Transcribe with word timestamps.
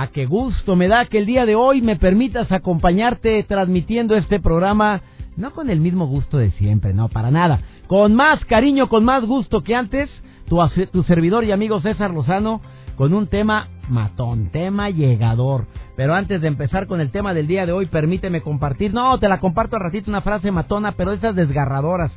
A 0.00 0.06
qué 0.06 0.24
gusto 0.24 0.76
me 0.76 0.88
da 0.88 1.04
que 1.04 1.18
el 1.18 1.26
día 1.26 1.44
de 1.44 1.56
hoy 1.56 1.82
me 1.82 1.96
permitas 1.96 2.50
acompañarte 2.50 3.42
transmitiendo 3.42 4.16
este 4.16 4.40
programa, 4.40 5.02
no 5.36 5.50
con 5.52 5.68
el 5.68 5.78
mismo 5.78 6.06
gusto 6.06 6.38
de 6.38 6.52
siempre, 6.52 6.94
no, 6.94 7.10
para 7.10 7.30
nada, 7.30 7.60
con 7.86 8.14
más 8.14 8.42
cariño, 8.46 8.88
con 8.88 9.04
más 9.04 9.22
gusto 9.26 9.62
que 9.62 9.74
antes, 9.74 10.08
tu, 10.48 10.58
tu 10.90 11.02
servidor 11.02 11.44
y 11.44 11.52
amigo 11.52 11.82
César 11.82 12.12
Lozano, 12.12 12.62
con 12.96 13.12
un 13.12 13.26
tema 13.26 13.68
matón, 13.90 14.48
tema 14.50 14.88
llegador. 14.88 15.66
Pero 15.96 16.14
antes 16.14 16.40
de 16.40 16.48
empezar 16.48 16.86
con 16.86 17.02
el 17.02 17.10
tema 17.10 17.34
del 17.34 17.46
día 17.46 17.66
de 17.66 17.72
hoy, 17.72 17.84
permíteme 17.84 18.40
compartir, 18.40 18.94
no, 18.94 19.18
te 19.18 19.28
la 19.28 19.38
comparto 19.38 19.76
al 19.76 19.82
ratito, 19.82 20.10
una 20.10 20.22
frase 20.22 20.50
matona, 20.50 20.92
pero 20.92 21.12
esas 21.12 21.36
desgarradoras, 21.36 22.10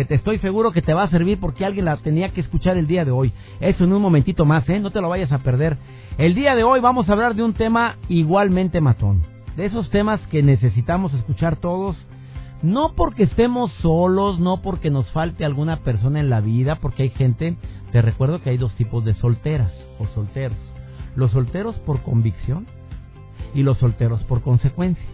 que 0.00 0.06
te 0.06 0.14
estoy 0.14 0.38
seguro 0.38 0.72
que 0.72 0.80
te 0.80 0.94
va 0.94 1.02
a 1.02 1.10
servir 1.10 1.38
porque 1.38 1.66
alguien 1.66 1.84
la 1.84 1.98
tenía 1.98 2.30
que 2.30 2.40
escuchar 2.40 2.78
el 2.78 2.86
día 2.86 3.04
de 3.04 3.10
hoy. 3.10 3.34
Eso 3.60 3.84
en 3.84 3.92
un 3.92 4.00
momentito 4.00 4.46
más, 4.46 4.66
¿eh? 4.70 4.80
No 4.80 4.90
te 4.90 5.02
lo 5.02 5.10
vayas 5.10 5.30
a 5.30 5.40
perder. 5.40 5.76
El 6.16 6.34
día 6.34 6.54
de 6.54 6.64
hoy 6.64 6.80
vamos 6.80 7.06
a 7.06 7.12
hablar 7.12 7.34
de 7.34 7.42
un 7.42 7.52
tema 7.52 7.96
igualmente 8.08 8.80
matón. 8.80 9.22
De 9.58 9.66
esos 9.66 9.90
temas 9.90 10.18
que 10.28 10.42
necesitamos 10.42 11.12
escuchar 11.12 11.56
todos. 11.56 11.98
No 12.62 12.94
porque 12.96 13.24
estemos 13.24 13.70
solos, 13.82 14.40
no 14.40 14.62
porque 14.62 14.88
nos 14.88 15.06
falte 15.10 15.44
alguna 15.44 15.80
persona 15.80 16.18
en 16.18 16.30
la 16.30 16.40
vida, 16.40 16.76
porque 16.76 17.02
hay 17.02 17.10
gente, 17.10 17.58
te 17.92 18.00
recuerdo 18.00 18.40
que 18.40 18.48
hay 18.48 18.56
dos 18.56 18.74
tipos 18.76 19.04
de 19.04 19.12
solteras 19.12 19.74
o 19.98 20.06
solteros. 20.06 20.56
Los 21.14 21.30
solteros 21.32 21.76
por 21.80 22.00
convicción 22.00 22.66
y 23.54 23.64
los 23.64 23.76
solteros 23.76 24.22
por 24.24 24.40
consecuencia. 24.40 25.04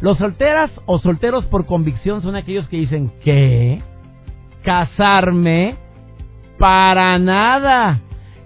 Los 0.00 0.16
solteras 0.16 0.70
o 0.86 1.00
solteros 1.00 1.44
por 1.44 1.66
convicción 1.66 2.22
son 2.22 2.34
aquellos 2.34 2.66
que 2.68 2.78
dicen, 2.78 3.12
¿qué? 3.22 3.82
¿Casarme? 4.66 5.76
Para 6.58 7.20
nada. 7.20 8.00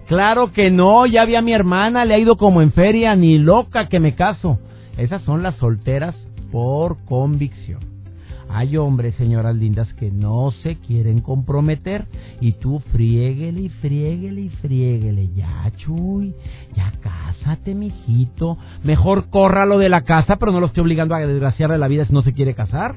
Claro 0.07 0.53
que 0.53 0.71
no, 0.71 1.07
ya 1.07 1.25
vi 1.25 1.35
a 1.35 1.41
mi 1.41 1.55
hermana, 1.55 2.05
le 2.05 2.13
ha 2.13 2.19
ido 2.19 2.37
como 2.37 2.61
en 2.61 2.73
feria, 2.73 3.17
ni 3.17 3.39
loca 3.39 3.89
que 3.89 4.01
me 4.01 4.15
caso. 4.15 4.59
Esas 4.99 5.23
son 5.23 5.43
las 5.43 5.55
solteras 5.55 6.15
por 6.53 7.03
convicción. 7.07 7.81
Hay 8.51 8.77
hombres, 8.77 9.15
señoras 9.15 9.57
lindas, 9.57 9.95
que 9.95 10.11
no 10.11 10.51
se 10.63 10.77
quieren 10.77 11.23
comprometer 11.23 12.05
y 12.39 12.53
tú 12.53 12.81
frieguele 12.93 13.63
y 13.63 13.69
frieguele 13.71 14.43
y. 14.43 15.33
Ya, 15.35 15.73
Chuy, 15.79 16.35
ya 16.77 16.93
cásate, 17.01 17.75
mijito. 17.75 18.59
Mejor 18.85 19.31
córralo 19.31 19.79
de 19.79 19.89
la 19.89 20.03
casa, 20.03 20.37
pero 20.37 20.53
no 20.53 20.61
lo 20.61 20.67
estoy 20.67 20.83
obligando 20.83 21.15
a 21.15 21.21
desgraciarle 21.21 21.79
la 21.79 21.89
vida 21.89 22.05
si 22.05 22.13
no 22.13 22.21
se 22.21 22.35
quiere 22.35 22.53
casar. 22.53 22.97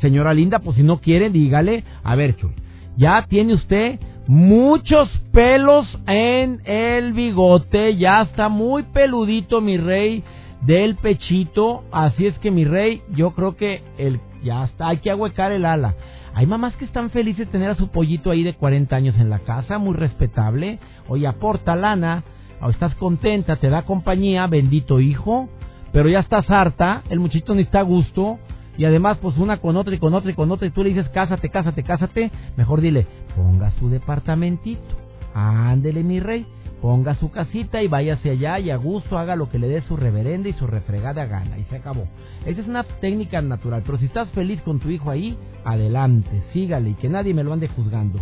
Señora 0.00 0.32
linda, 0.32 0.60
pues 0.60 0.76
si 0.76 0.82
no 0.82 1.00
quiere, 1.00 1.28
dígale, 1.28 1.84
a 2.02 2.16
ver, 2.16 2.34
Chuy, 2.34 2.50
ya 2.96 3.26
tiene 3.28 3.54
usted 3.54 3.98
muchos 4.26 5.08
pelos 5.32 5.86
en 6.06 6.60
el 6.64 7.12
bigote, 7.12 7.96
ya 7.96 8.22
está 8.22 8.48
muy 8.48 8.84
peludito 8.84 9.60
mi 9.60 9.76
rey 9.76 10.22
del 10.62 10.96
pechito, 10.96 11.82
así 11.90 12.26
es 12.26 12.38
que 12.38 12.50
mi 12.50 12.64
rey, 12.64 13.02
yo 13.10 13.32
creo 13.32 13.56
que 13.56 13.82
el 13.98 14.20
ya 14.42 14.64
está, 14.64 14.88
hay 14.88 14.98
que 14.98 15.10
ahuecar 15.10 15.52
el 15.52 15.64
ala. 15.64 15.94
Hay 16.34 16.46
mamás 16.46 16.74
que 16.76 16.84
están 16.84 17.10
felices 17.10 17.46
de 17.46 17.52
tener 17.52 17.70
a 17.70 17.76
su 17.76 17.88
pollito 17.88 18.30
ahí 18.30 18.42
de 18.42 18.54
40 18.54 18.96
años 18.96 19.16
en 19.16 19.28
la 19.28 19.40
casa, 19.40 19.78
muy 19.78 19.94
respetable. 19.94 20.78
Oye, 21.08 21.26
aporta 21.26 21.76
lana, 21.76 22.24
o 22.60 22.70
estás 22.70 22.94
contenta, 22.94 23.56
te 23.56 23.68
da 23.68 23.82
compañía, 23.82 24.46
bendito 24.46 25.00
hijo, 25.00 25.48
pero 25.92 26.08
ya 26.08 26.20
estás 26.20 26.50
harta, 26.50 27.02
el 27.10 27.20
muchito 27.20 27.54
ni 27.54 27.62
está 27.62 27.80
a 27.80 27.82
gusto, 27.82 28.38
y 28.76 28.84
además 28.84 29.18
pues 29.20 29.36
una 29.36 29.58
con 29.58 29.76
otra 29.76 29.94
y 29.94 29.98
con 29.98 30.14
otra 30.14 30.30
y 30.30 30.34
con 30.34 30.50
otra 30.50 30.66
y 30.66 30.70
tú 30.70 30.82
le 30.82 30.90
dices 30.90 31.08
cásate, 31.10 31.48
cásate, 31.48 31.82
cásate, 31.82 32.30
mejor 32.56 32.80
dile, 32.80 33.06
ponga 33.36 33.70
su 33.78 33.88
departamentito, 33.88 34.96
ándele 35.34 36.02
mi 36.02 36.20
rey, 36.20 36.46
ponga 36.80 37.14
su 37.14 37.30
casita 37.30 37.82
y 37.82 37.88
váyase 37.88 38.30
allá 38.30 38.58
y 38.58 38.70
a 38.70 38.76
gusto 38.76 39.18
haga 39.18 39.36
lo 39.36 39.48
que 39.48 39.58
le 39.58 39.68
dé 39.68 39.82
su 39.82 39.96
reverenda 39.96 40.48
y 40.48 40.52
su 40.54 40.66
refregada 40.66 41.26
gana 41.26 41.58
y 41.58 41.64
se 41.64 41.76
acabó. 41.76 42.06
Esa 42.44 42.60
es 42.60 42.66
una 42.66 42.84
técnica 42.84 43.40
natural, 43.40 43.82
pero 43.84 43.98
si 43.98 44.06
estás 44.06 44.28
feliz 44.30 44.60
con 44.62 44.80
tu 44.80 44.90
hijo 44.90 45.10
ahí, 45.10 45.38
adelante, 45.64 46.42
sígale 46.52 46.90
y 46.90 46.94
que 46.94 47.08
nadie 47.08 47.34
me 47.34 47.44
lo 47.44 47.52
ande 47.52 47.68
juzgando. 47.68 48.18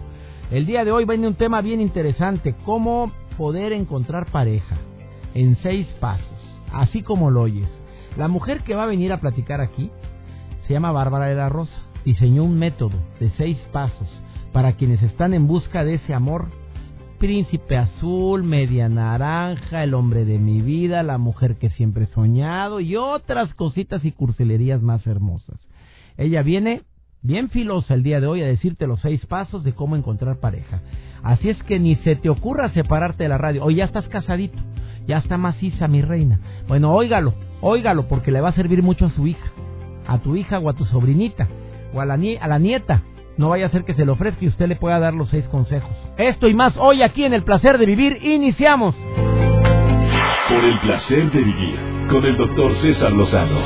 El 0.51 0.67
día 0.67 0.85
de 0.85 0.91
hoy 0.91 1.05
viene 1.05 1.29
un 1.29 1.35
tema 1.35 1.61
bien 1.63 1.81
interesante, 1.81 2.55
cómo 2.65 3.13
poder 3.39 3.73
encontrar 3.73 4.27
pareja 4.31 4.77
en 5.35 5.57
seis 5.63 5.87
pasos, 6.01 6.61
así 6.73 7.03
como 7.03 7.31
lo 7.31 7.43
oyes. 7.43 7.69
La 8.19 8.29
mujer 8.29 8.63
que 8.63 8.75
va 8.75 8.83
a 8.83 8.87
venir 8.87 9.13
a 9.13 9.21
platicar 9.21 9.61
aquí 9.61 9.91
se 10.71 10.75
llama 10.75 10.93
Bárbara 10.93 11.27
de 11.27 11.35
la 11.35 11.49
Rosa. 11.49 11.73
Diseñó 12.05 12.45
un 12.45 12.57
método 12.57 12.97
de 13.19 13.33
seis 13.37 13.59
pasos 13.73 14.07
para 14.53 14.75
quienes 14.75 15.03
están 15.03 15.35
en 15.35 15.49
busca 15.49 15.83
de 15.83 15.95
ese 15.95 16.15
amor. 16.15 16.47
Príncipe 17.19 17.77
azul, 17.77 18.45
media 18.45 18.89
naranja, 18.89 19.83
el 19.83 19.95
hombre 19.95 20.25
de 20.25 20.39
mi 20.39 20.63
vida, 20.63 21.03
la 21.03 21.19
mujer 21.19 21.57
que 21.57 21.71
siempre 21.71 22.05
he 22.05 22.15
soñado 22.15 22.79
y 22.79 22.95
otras 22.95 23.53
cositas 23.55 24.05
y 24.05 24.13
cursilerías 24.13 24.81
más 24.81 25.05
hermosas. 25.09 25.59
Ella 26.17 26.43
viene 26.43 26.83
bien 27.21 27.49
filosa 27.49 27.95
el 27.95 28.05
día 28.05 28.21
de 28.21 28.29
hoy 28.29 28.41
a 28.41 28.47
decirte 28.47 28.87
los 28.87 29.01
seis 29.01 29.27
pasos 29.27 29.65
de 29.65 29.73
cómo 29.73 29.97
encontrar 29.97 30.39
pareja. 30.39 30.83
Así 31.25 31.49
es 31.49 31.61
que 31.65 31.81
ni 31.81 31.97
se 31.97 32.15
te 32.15 32.31
ocurra 32.31 32.73
separarte 32.73 33.25
de 33.25 33.29
la 33.29 33.39
radio. 33.39 33.65
Hoy 33.65 33.75
ya 33.75 33.87
estás 33.87 34.07
casadito, 34.07 34.61
ya 35.09 35.19
está 35.19 35.37
maciza 35.37 35.89
mi 35.89 36.01
reina. 36.01 36.39
Bueno, 36.69 36.95
óigalo, 36.95 37.35
óigalo 37.61 38.07
porque 38.07 38.31
le 38.31 38.41
va 38.41 38.51
a 38.51 38.55
servir 38.55 38.85
mucho 38.85 39.07
a 39.07 39.11
su 39.11 39.27
hija 39.27 39.50
a 40.11 40.19
tu 40.19 40.37
hija 40.37 40.59
o 40.59 40.69
a 40.69 40.75
tu 40.75 40.85
sobrinita 40.87 41.49
o 41.95 42.01
a 42.01 42.05
la, 42.05 42.15
a 42.15 42.49
la 42.49 42.59
nieta. 42.59 43.03
No 43.37 43.49
vaya 43.49 43.67
a 43.67 43.71
ser 43.71 43.85
que 43.85 43.95
se 43.95 44.05
le 44.05 44.11
ofrezca 44.11 44.45
y 44.45 44.49
usted 44.49 44.69
le 44.69 44.77
pueda 44.77 44.99
dar 44.99 45.15
los 45.15 45.31
seis 45.31 45.45
consejos. 45.47 45.91
Esto 46.19 46.49
y 46.49 46.55
más 46.55 46.75
hoy 46.77 47.03
aquí 47.03 47.25
en 47.25 47.33
El 47.33 47.45
Placer 47.45 47.79
de 47.79 47.87
Vivir. 47.87 48.19
Iniciamos. 48.23 48.95
Por 50.49 50.65
el 50.65 50.79
placer 50.81 51.31
de 51.31 51.39
vivir 51.39 51.79
con 52.11 52.25
el 52.25 52.37
doctor 52.37 52.73
César 52.83 53.13
Lozano. 53.13 53.61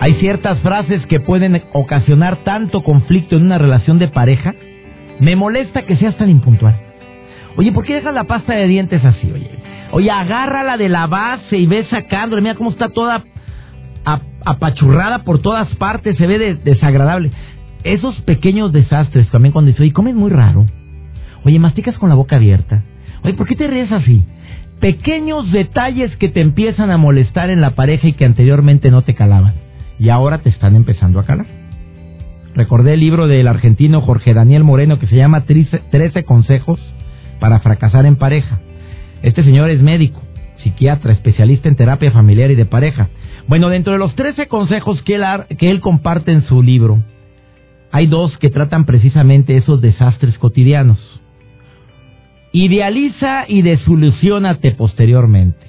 Hay 0.00 0.14
ciertas 0.14 0.58
frases 0.58 1.06
que 1.06 1.20
pueden 1.20 1.62
ocasionar 1.72 2.38
tanto 2.44 2.82
conflicto 2.82 3.36
en 3.36 3.44
una 3.44 3.58
relación 3.58 3.98
de 3.98 4.08
pareja. 4.08 4.54
Me 5.20 5.36
molesta 5.36 5.86
que 5.86 5.96
seas 5.96 6.16
tan 6.18 6.28
impuntual. 6.28 6.76
Oye, 7.56 7.72
¿por 7.72 7.84
qué 7.84 7.94
dejas 7.94 8.12
la 8.12 8.24
pasta 8.24 8.54
de 8.54 8.66
dientes 8.66 9.04
así? 9.04 9.32
Oye, 9.32 9.50
oye, 9.92 10.10
agárrala 10.10 10.76
de 10.76 10.88
la 10.88 11.06
base 11.06 11.56
y 11.56 11.66
ve 11.66 11.86
sacándole. 11.88 12.42
Mira 12.42 12.56
cómo 12.56 12.70
está 12.70 12.88
toda 12.88 13.24
apachurrada 14.46 15.24
por 15.24 15.40
todas 15.40 15.68
partes, 15.74 16.16
se 16.16 16.26
ve 16.26 16.54
desagradable. 16.54 17.32
Esos 17.82 18.14
pequeños 18.22 18.72
desastres 18.72 19.28
también 19.30 19.52
cuando 19.52 19.70
dice, 19.70 19.82
oye, 19.82 19.92
comes 19.92 20.14
muy 20.14 20.30
raro. 20.30 20.66
Oye, 21.44 21.58
masticas 21.58 21.98
con 21.98 22.08
la 22.08 22.14
boca 22.14 22.36
abierta. 22.36 22.82
Oye, 23.22 23.34
¿por 23.34 23.46
qué 23.46 23.56
te 23.56 23.66
ríes 23.66 23.92
así? 23.92 24.24
Pequeños 24.80 25.50
detalles 25.52 26.16
que 26.16 26.28
te 26.28 26.40
empiezan 26.40 26.90
a 26.90 26.96
molestar 26.96 27.50
en 27.50 27.60
la 27.60 27.74
pareja 27.74 28.08
y 28.08 28.12
que 28.12 28.24
anteriormente 28.24 28.90
no 28.90 29.02
te 29.02 29.14
calaban. 29.14 29.54
Y 29.98 30.10
ahora 30.10 30.38
te 30.38 30.48
están 30.48 30.76
empezando 30.76 31.18
a 31.18 31.24
calar. 31.24 31.46
Recordé 32.54 32.94
el 32.94 33.00
libro 33.00 33.26
del 33.26 33.48
argentino 33.48 34.00
Jorge 34.00 34.32
Daniel 34.32 34.64
Moreno 34.64 34.98
que 34.98 35.06
se 35.06 35.16
llama 35.16 35.44
13 35.44 36.24
consejos 36.24 36.80
para 37.40 37.60
fracasar 37.60 38.06
en 38.06 38.16
pareja. 38.16 38.60
Este 39.22 39.42
señor 39.42 39.70
es 39.70 39.82
médico, 39.82 40.22
psiquiatra, 40.62 41.12
especialista 41.12 41.68
en 41.68 41.76
terapia 41.76 42.10
familiar 42.10 42.50
y 42.50 42.54
de 42.54 42.66
pareja. 42.66 43.08
Bueno, 43.48 43.68
dentro 43.68 43.92
de 43.92 43.98
los 43.98 44.14
13 44.14 44.46
consejos 44.48 45.02
que 45.02 45.14
él, 45.14 45.24
que 45.58 45.68
él 45.68 45.80
comparte 45.80 46.32
en 46.32 46.42
su 46.42 46.62
libro, 46.62 47.02
hay 47.92 48.06
dos 48.06 48.36
que 48.38 48.50
tratan 48.50 48.84
precisamente 48.84 49.56
esos 49.56 49.80
desastres 49.80 50.38
cotidianos. 50.38 50.98
Idealiza 52.52 53.44
y 53.48 53.62
desilusionate 53.62 54.72
posteriormente. 54.72 55.66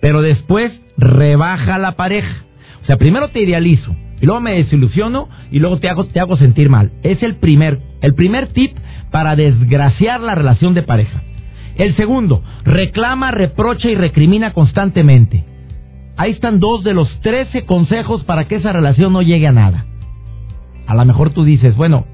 Pero 0.00 0.22
después 0.22 0.72
rebaja 0.96 1.78
la 1.78 1.92
pareja. 1.92 2.44
O 2.82 2.86
sea, 2.86 2.96
primero 2.96 3.28
te 3.28 3.40
idealizo, 3.42 3.94
y 4.20 4.26
luego 4.26 4.40
me 4.40 4.54
desilusiono, 4.54 5.28
y 5.50 5.58
luego 5.58 5.78
te 5.78 5.88
hago, 5.88 6.04
te 6.06 6.20
hago 6.20 6.36
sentir 6.36 6.68
mal. 6.68 6.90
Es 7.02 7.22
el 7.22 7.36
primer, 7.36 7.80
el 8.00 8.14
primer 8.14 8.48
tip 8.48 8.76
para 9.10 9.36
desgraciar 9.36 10.20
la 10.20 10.34
relación 10.34 10.74
de 10.74 10.82
pareja. 10.82 11.22
El 11.76 11.96
segundo, 11.96 12.42
reclama, 12.64 13.30
reprocha 13.30 13.88
y 13.88 13.94
recrimina 13.94 14.52
constantemente. 14.52 15.44
Ahí 16.16 16.32
están 16.32 16.60
dos 16.60 16.84
de 16.84 16.94
los 16.94 17.08
trece 17.20 17.64
consejos 17.64 18.24
para 18.24 18.46
que 18.46 18.56
esa 18.56 18.72
relación 18.72 19.12
no 19.12 19.22
llegue 19.22 19.46
a 19.46 19.52
nada. 19.52 19.86
A 20.86 20.94
lo 20.94 21.04
mejor 21.04 21.30
tú 21.30 21.44
dices, 21.44 21.76
bueno, 21.76 22.06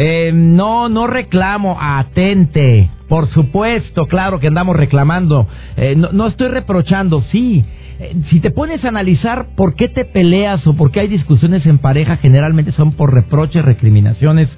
Eh, 0.00 0.30
no, 0.32 0.88
no 0.88 1.08
reclamo, 1.08 1.76
atente. 1.80 2.88
Por 3.08 3.28
supuesto, 3.30 4.06
claro 4.06 4.38
que 4.38 4.46
andamos 4.46 4.76
reclamando. 4.76 5.48
Eh, 5.76 5.96
no, 5.96 6.12
no, 6.12 6.28
estoy 6.28 6.48
reprochando, 6.48 7.22
sí. 7.32 7.64
Eh, 7.98 8.14
si 8.30 8.38
te 8.38 8.52
pones 8.52 8.84
a 8.84 8.88
analizar 8.88 9.56
por 9.56 9.74
qué 9.74 9.88
te 9.88 10.04
peleas 10.04 10.64
o 10.68 10.74
por 10.74 10.92
qué 10.92 11.00
hay 11.00 11.08
discusiones 11.08 11.66
en 11.66 11.78
pareja, 11.78 12.16
generalmente 12.18 12.70
son 12.72 12.92
por 12.92 13.12
reproches, 13.12 13.64
recriminaciones 13.64 14.48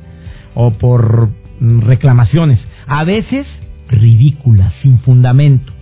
o 0.55 0.72
por 0.72 1.31
mm, 1.58 1.81
reclamaciones. 1.87 2.58
A 2.87 3.05
veces 3.05 3.46
ridículas, 3.97 4.73
sin 4.83 4.99
fundamento. 5.01 5.73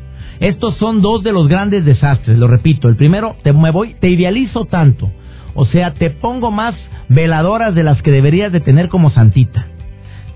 Estos 0.40 0.76
son 0.76 1.02
dos 1.02 1.22
de 1.22 1.32
los 1.32 1.48
grandes 1.48 1.84
desastres, 1.84 2.38
lo 2.38 2.46
repito. 2.46 2.88
El 2.88 2.96
primero, 2.96 3.36
te 3.42 3.52
me 3.52 3.70
voy, 3.70 3.94
te 4.00 4.08
idealizo 4.08 4.66
tanto. 4.66 5.10
O 5.54 5.66
sea, 5.66 5.94
te 5.94 6.10
pongo 6.10 6.50
más 6.50 6.74
veladoras 7.08 7.74
de 7.74 7.82
las 7.82 8.00
que 8.02 8.12
deberías 8.12 8.52
de 8.52 8.60
tener 8.60 8.88
como 8.88 9.10
santita. 9.10 9.66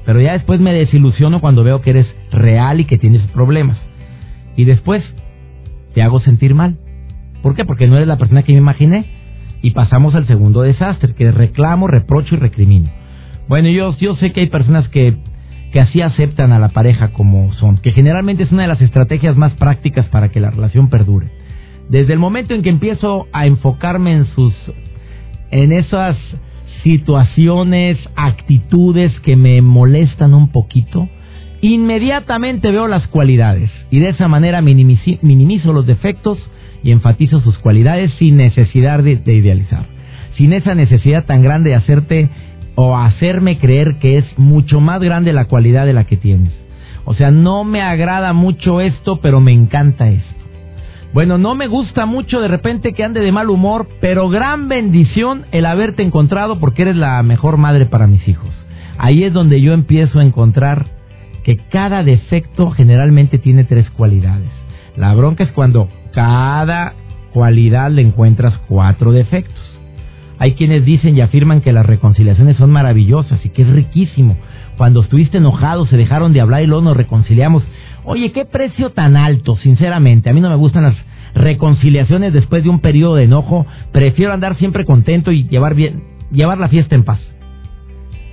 Pero 0.04 0.20
ya 0.20 0.32
después 0.32 0.60
me 0.60 0.72
desilusiono 0.72 1.40
cuando 1.40 1.62
veo 1.62 1.80
que 1.80 1.90
eres 1.90 2.06
real 2.32 2.80
y 2.80 2.84
que 2.84 2.98
tienes 2.98 3.22
problemas. 3.28 3.78
Y 4.56 4.64
después 4.64 5.04
te 5.94 6.02
hago 6.02 6.18
sentir 6.20 6.54
mal. 6.54 6.78
¿Por 7.42 7.54
qué? 7.54 7.64
Porque 7.64 7.86
no 7.86 7.96
eres 7.96 8.08
la 8.08 8.18
persona 8.18 8.42
que 8.42 8.52
me 8.52 8.58
imaginé. 8.58 9.06
Y 9.62 9.70
pasamos 9.70 10.16
al 10.16 10.26
segundo 10.26 10.62
desastre, 10.62 11.14
que 11.14 11.30
reclamo, 11.30 11.86
reprocho 11.86 12.34
y 12.34 12.38
recrimino. 12.38 12.90
Bueno, 13.48 13.68
yo, 13.68 13.96
yo 13.98 14.16
sé 14.16 14.32
que 14.32 14.40
hay 14.40 14.48
personas 14.48 14.88
que 14.88 15.16
que 15.72 15.80
así 15.80 16.02
aceptan 16.02 16.52
a 16.52 16.58
la 16.58 16.68
pareja 16.68 17.12
como 17.12 17.52
son, 17.54 17.78
que 17.78 17.92
generalmente 17.92 18.42
es 18.42 18.52
una 18.52 18.62
de 18.62 18.68
las 18.68 18.82
estrategias 18.82 19.36
más 19.36 19.52
prácticas 19.54 20.06
para 20.08 20.28
que 20.28 20.40
la 20.40 20.50
relación 20.50 20.90
perdure. 20.90 21.30
Desde 21.88 22.12
el 22.12 22.18
momento 22.18 22.54
en 22.54 22.62
que 22.62 22.70
empiezo 22.70 23.26
a 23.32 23.46
enfocarme 23.46 24.12
en 24.12 24.26
sus 24.26 24.54
en 25.50 25.72
esas 25.72 26.16
situaciones, 26.82 27.98
actitudes 28.16 29.12
que 29.20 29.36
me 29.36 29.60
molestan 29.62 30.34
un 30.34 30.48
poquito, 30.48 31.08
inmediatamente 31.60 32.70
veo 32.70 32.88
las 32.88 33.06
cualidades 33.08 33.70
y 33.90 34.00
de 34.00 34.10
esa 34.10 34.28
manera 34.28 34.60
minimizo, 34.60 35.72
los 35.72 35.86
defectos 35.86 36.38
y 36.82 36.90
enfatizo 36.90 37.40
sus 37.40 37.58
cualidades 37.58 38.12
sin 38.18 38.36
necesidad 38.36 39.02
de, 39.02 39.16
de 39.16 39.34
idealizar, 39.34 39.86
sin 40.36 40.52
esa 40.52 40.74
necesidad 40.74 41.24
tan 41.24 41.42
grande 41.42 41.70
de 41.70 41.76
hacerte 41.76 42.30
o 42.74 42.96
hacerme 42.96 43.58
creer 43.58 43.98
que 43.98 44.18
es 44.18 44.24
mucho 44.38 44.80
más 44.80 45.00
grande 45.00 45.32
la 45.32 45.46
cualidad 45.46 45.86
de 45.86 45.92
la 45.92 46.04
que 46.04 46.16
tienes. 46.16 46.52
O 47.04 47.14
sea, 47.14 47.30
no 47.30 47.64
me 47.64 47.82
agrada 47.82 48.32
mucho 48.32 48.80
esto, 48.80 49.20
pero 49.20 49.40
me 49.40 49.52
encanta 49.52 50.08
esto. 50.08 50.42
Bueno, 51.12 51.36
no 51.36 51.54
me 51.54 51.66
gusta 51.66 52.06
mucho 52.06 52.40
de 52.40 52.48
repente 52.48 52.94
que 52.94 53.04
ande 53.04 53.20
de 53.20 53.32
mal 53.32 53.50
humor, 53.50 53.86
pero 54.00 54.30
gran 54.30 54.68
bendición 54.68 55.44
el 55.52 55.66
haberte 55.66 56.02
encontrado 56.02 56.58
porque 56.58 56.82
eres 56.82 56.96
la 56.96 57.22
mejor 57.22 57.58
madre 57.58 57.84
para 57.84 58.06
mis 58.06 58.26
hijos. 58.28 58.50
Ahí 58.96 59.24
es 59.24 59.32
donde 59.32 59.60
yo 59.60 59.74
empiezo 59.74 60.20
a 60.20 60.24
encontrar 60.24 60.86
que 61.44 61.56
cada 61.56 62.02
defecto 62.02 62.70
generalmente 62.70 63.38
tiene 63.38 63.64
tres 63.64 63.90
cualidades. 63.90 64.48
La 64.96 65.12
bronca 65.14 65.44
es 65.44 65.52
cuando 65.52 65.88
cada 66.12 66.94
cualidad 67.34 67.90
le 67.90 68.02
encuentras 68.02 68.56
cuatro 68.68 69.12
defectos. 69.12 69.80
Hay 70.42 70.54
quienes 70.54 70.84
dicen 70.84 71.16
y 71.16 71.20
afirman 71.20 71.60
que 71.60 71.70
las 71.70 71.86
reconciliaciones 71.86 72.56
son 72.56 72.72
maravillosas 72.72 73.46
y 73.46 73.50
que 73.50 73.62
es 73.62 73.68
riquísimo. 73.68 74.36
Cuando 74.76 75.02
estuviste 75.02 75.38
enojado, 75.38 75.86
se 75.86 75.96
dejaron 75.96 76.32
de 76.32 76.40
hablar 76.40 76.64
y 76.64 76.66
luego 76.66 76.82
nos 76.82 76.96
reconciliamos. 76.96 77.62
Oye, 78.02 78.32
qué 78.32 78.44
precio 78.44 78.90
tan 78.90 79.16
alto, 79.16 79.56
sinceramente. 79.58 80.30
A 80.30 80.32
mí 80.32 80.40
no 80.40 80.50
me 80.50 80.56
gustan 80.56 80.82
las 80.82 80.96
reconciliaciones 81.36 82.32
después 82.32 82.64
de 82.64 82.70
un 82.70 82.80
periodo 82.80 83.14
de 83.14 83.22
enojo. 83.22 83.66
Prefiero 83.92 84.32
andar 84.32 84.56
siempre 84.56 84.84
contento 84.84 85.30
y 85.30 85.46
llevar, 85.46 85.76
bien, 85.76 86.02
llevar 86.32 86.58
la 86.58 86.68
fiesta 86.68 86.96
en 86.96 87.04
paz. 87.04 87.20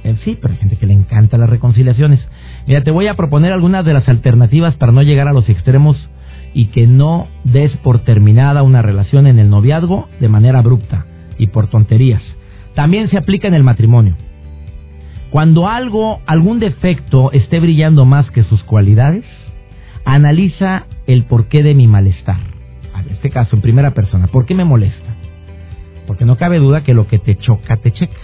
Eh, 0.04 0.16
sí, 0.26 0.36
pero 0.42 0.56
hay 0.56 0.60
gente 0.62 0.78
que 0.78 0.88
le 0.88 0.94
encanta 0.94 1.38
las 1.38 1.48
reconciliaciones. 1.48 2.28
Mira, 2.66 2.84
te 2.84 2.90
voy 2.90 3.06
a 3.06 3.14
proponer 3.14 3.54
algunas 3.54 3.86
de 3.86 3.94
las 3.94 4.10
alternativas 4.10 4.74
para 4.78 4.92
no 4.92 5.04
llegar 5.04 5.28
a 5.28 5.34
los 5.34 5.48
extremos 5.48 5.96
y 6.56 6.70
que 6.70 6.88
no 6.88 7.28
des 7.44 7.70
por 7.84 8.00
terminada 8.00 8.64
una 8.64 8.82
relación 8.82 9.28
en 9.28 9.38
el 9.38 9.52
noviazgo 9.52 10.10
de 10.20 10.28
manera 10.28 10.58
abrupta 10.58 11.06
y 11.40 11.48
por 11.48 11.68
tonterías. 11.68 12.22
También 12.76 13.10
se 13.10 13.18
aplica 13.18 13.48
en 13.48 13.56
el 13.56 13.64
matrimonio. 13.64 14.16
Cuando 15.32 15.68
algo, 15.68 16.22
algún 16.26 16.60
defecto 16.60 17.32
esté 17.32 17.60
brillando 17.60 18.06
más 18.06 18.30
que 18.32 18.44
sus 18.44 18.64
cualidades, 18.64 19.26
analiza 20.06 20.86
el 21.08 21.26
porqué 21.26 21.64
de 21.64 21.76
mi 21.76 21.88
malestar. 21.88 22.38
En 23.00 23.14
este 23.14 23.30
caso, 23.30 23.56
en 23.56 23.62
primera 23.62 23.92
persona, 23.92 24.28
¿por 24.28 24.46
qué 24.46 24.54
me 24.54 24.66
molesta? 24.66 25.16
Porque 26.06 26.26
no 26.26 26.38
cabe 26.38 26.60
duda 26.60 26.84
que 26.84 26.94
lo 26.94 27.08
que 27.08 27.20
te 27.20 27.36
choca, 27.36 27.78
te 27.78 27.92
checa. 27.92 28.18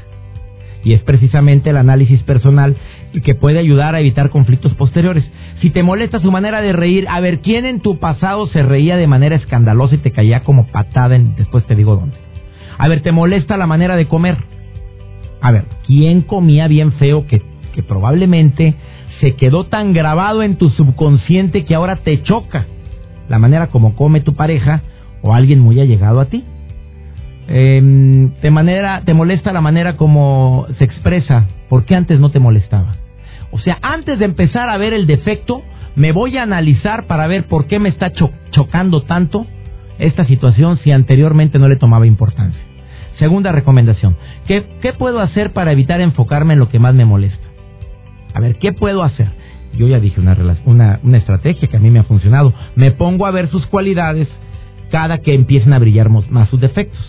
Y 0.83 0.93
es 0.93 1.01
precisamente 1.01 1.69
el 1.69 1.77
análisis 1.77 2.21
personal 2.23 2.75
que 3.23 3.35
puede 3.35 3.59
ayudar 3.59 3.95
a 3.95 3.99
evitar 3.99 4.29
conflictos 4.29 4.73
posteriores. 4.75 5.23
Si 5.61 5.69
te 5.69 5.83
molesta 5.83 6.19
su 6.19 6.31
manera 6.31 6.61
de 6.61 6.73
reír, 6.73 7.07
a 7.09 7.19
ver, 7.19 7.39
¿quién 7.39 7.65
en 7.65 7.79
tu 7.79 7.97
pasado 7.97 8.47
se 8.47 8.61
reía 8.61 8.97
de 8.97 9.07
manera 9.07 9.35
escandalosa 9.35 9.95
y 9.95 9.99
te 9.99 10.11
caía 10.11 10.41
como 10.41 10.67
patada 10.67 11.15
en, 11.15 11.35
después 11.35 11.65
te 11.65 11.75
digo 11.75 11.95
dónde? 11.95 12.24
A 12.77 12.87
ver, 12.87 13.01
¿te 13.01 13.11
molesta 13.11 13.57
la 13.57 13.67
manera 13.67 13.95
de 13.95 14.07
comer? 14.07 14.37
A 15.41 15.51
ver, 15.51 15.65
¿quién 15.85 16.21
comía 16.21 16.67
bien 16.67 16.93
feo 16.93 17.25
que, 17.27 17.41
probablemente 17.87 18.75
se 19.19 19.35
quedó 19.35 19.65
tan 19.65 19.91
grabado 19.91 20.43
en 20.43 20.55
tu 20.55 20.69
subconsciente 20.69 21.65
que 21.65 21.75
ahora 21.75 21.97
te 21.97 22.23
choca 22.23 22.65
la 23.27 23.37
manera 23.37 23.67
como 23.67 23.95
come 23.95 24.21
tu 24.21 24.33
pareja 24.33 24.81
o 25.21 25.33
alguien 25.33 25.59
muy 25.59 25.79
allegado 25.79 26.21
a 26.21 26.25
ti? 26.25 26.43
Eh, 27.47 28.29
te, 28.41 28.49
manera, 28.49 29.01
¿Te 29.05 29.13
molesta 29.13 29.51
la 29.51 29.61
manera 29.61 29.97
como 29.97 30.67
se 30.77 30.85
expresa? 30.85 31.47
¿Por 31.69 31.85
qué 31.85 31.95
antes 31.95 32.19
no 32.19 32.31
te 32.31 32.39
molestaba? 32.39 32.95
O 33.51 33.59
sea, 33.59 33.77
antes 33.81 34.19
de 34.19 34.25
empezar 34.25 34.69
a 34.69 34.77
ver 34.77 34.93
el 34.93 35.05
defecto, 35.05 35.63
me 35.95 36.11
voy 36.11 36.37
a 36.37 36.43
analizar 36.43 37.07
para 37.07 37.27
ver 37.27 37.47
por 37.47 37.67
qué 37.67 37.79
me 37.79 37.89
está 37.89 38.11
chocando 38.51 39.03
tanto 39.03 39.45
esta 39.97 40.25
situación 40.25 40.77
si 40.83 40.91
anteriormente 40.91 41.59
no 41.59 41.67
le 41.67 41.77
tomaba 41.77 42.07
importancia. 42.07 42.64
Segunda 43.19 43.51
recomendación, 43.51 44.17
¿qué, 44.47 44.65
¿qué, 44.81 44.93
puedo 44.93 45.19
hacer 45.19 45.53
para 45.53 45.71
evitar 45.71 46.01
enfocarme 46.01 46.53
en 46.53 46.59
lo 46.59 46.69
que 46.69 46.79
más 46.79 46.93
me 46.93 47.05
molesta? 47.05 47.45
A 48.33 48.41
ver, 48.41 48.57
¿qué 48.57 48.73
puedo 48.73 49.03
hacer? 49.03 49.29
Yo 49.77 49.87
ya 49.87 49.99
dije 49.99 50.21
una, 50.21 50.99
estrategia 51.17 51.67
que 51.67 51.77
a 51.77 51.79
mí 51.79 51.89
me 51.89 51.99
ha 51.99 52.03
funcionado. 52.03 52.53
Me 52.75 52.91
pongo 52.91 53.25
a 53.25 53.31
ver 53.31 53.49
sus 53.49 53.65
cualidades 53.67 54.27
cada 54.89 55.19
que 55.19 55.33
empiecen 55.33 55.73
a 55.73 55.79
brillar 55.79 56.09
más 56.09 56.49
sus 56.49 56.59
defectos. 56.59 56.99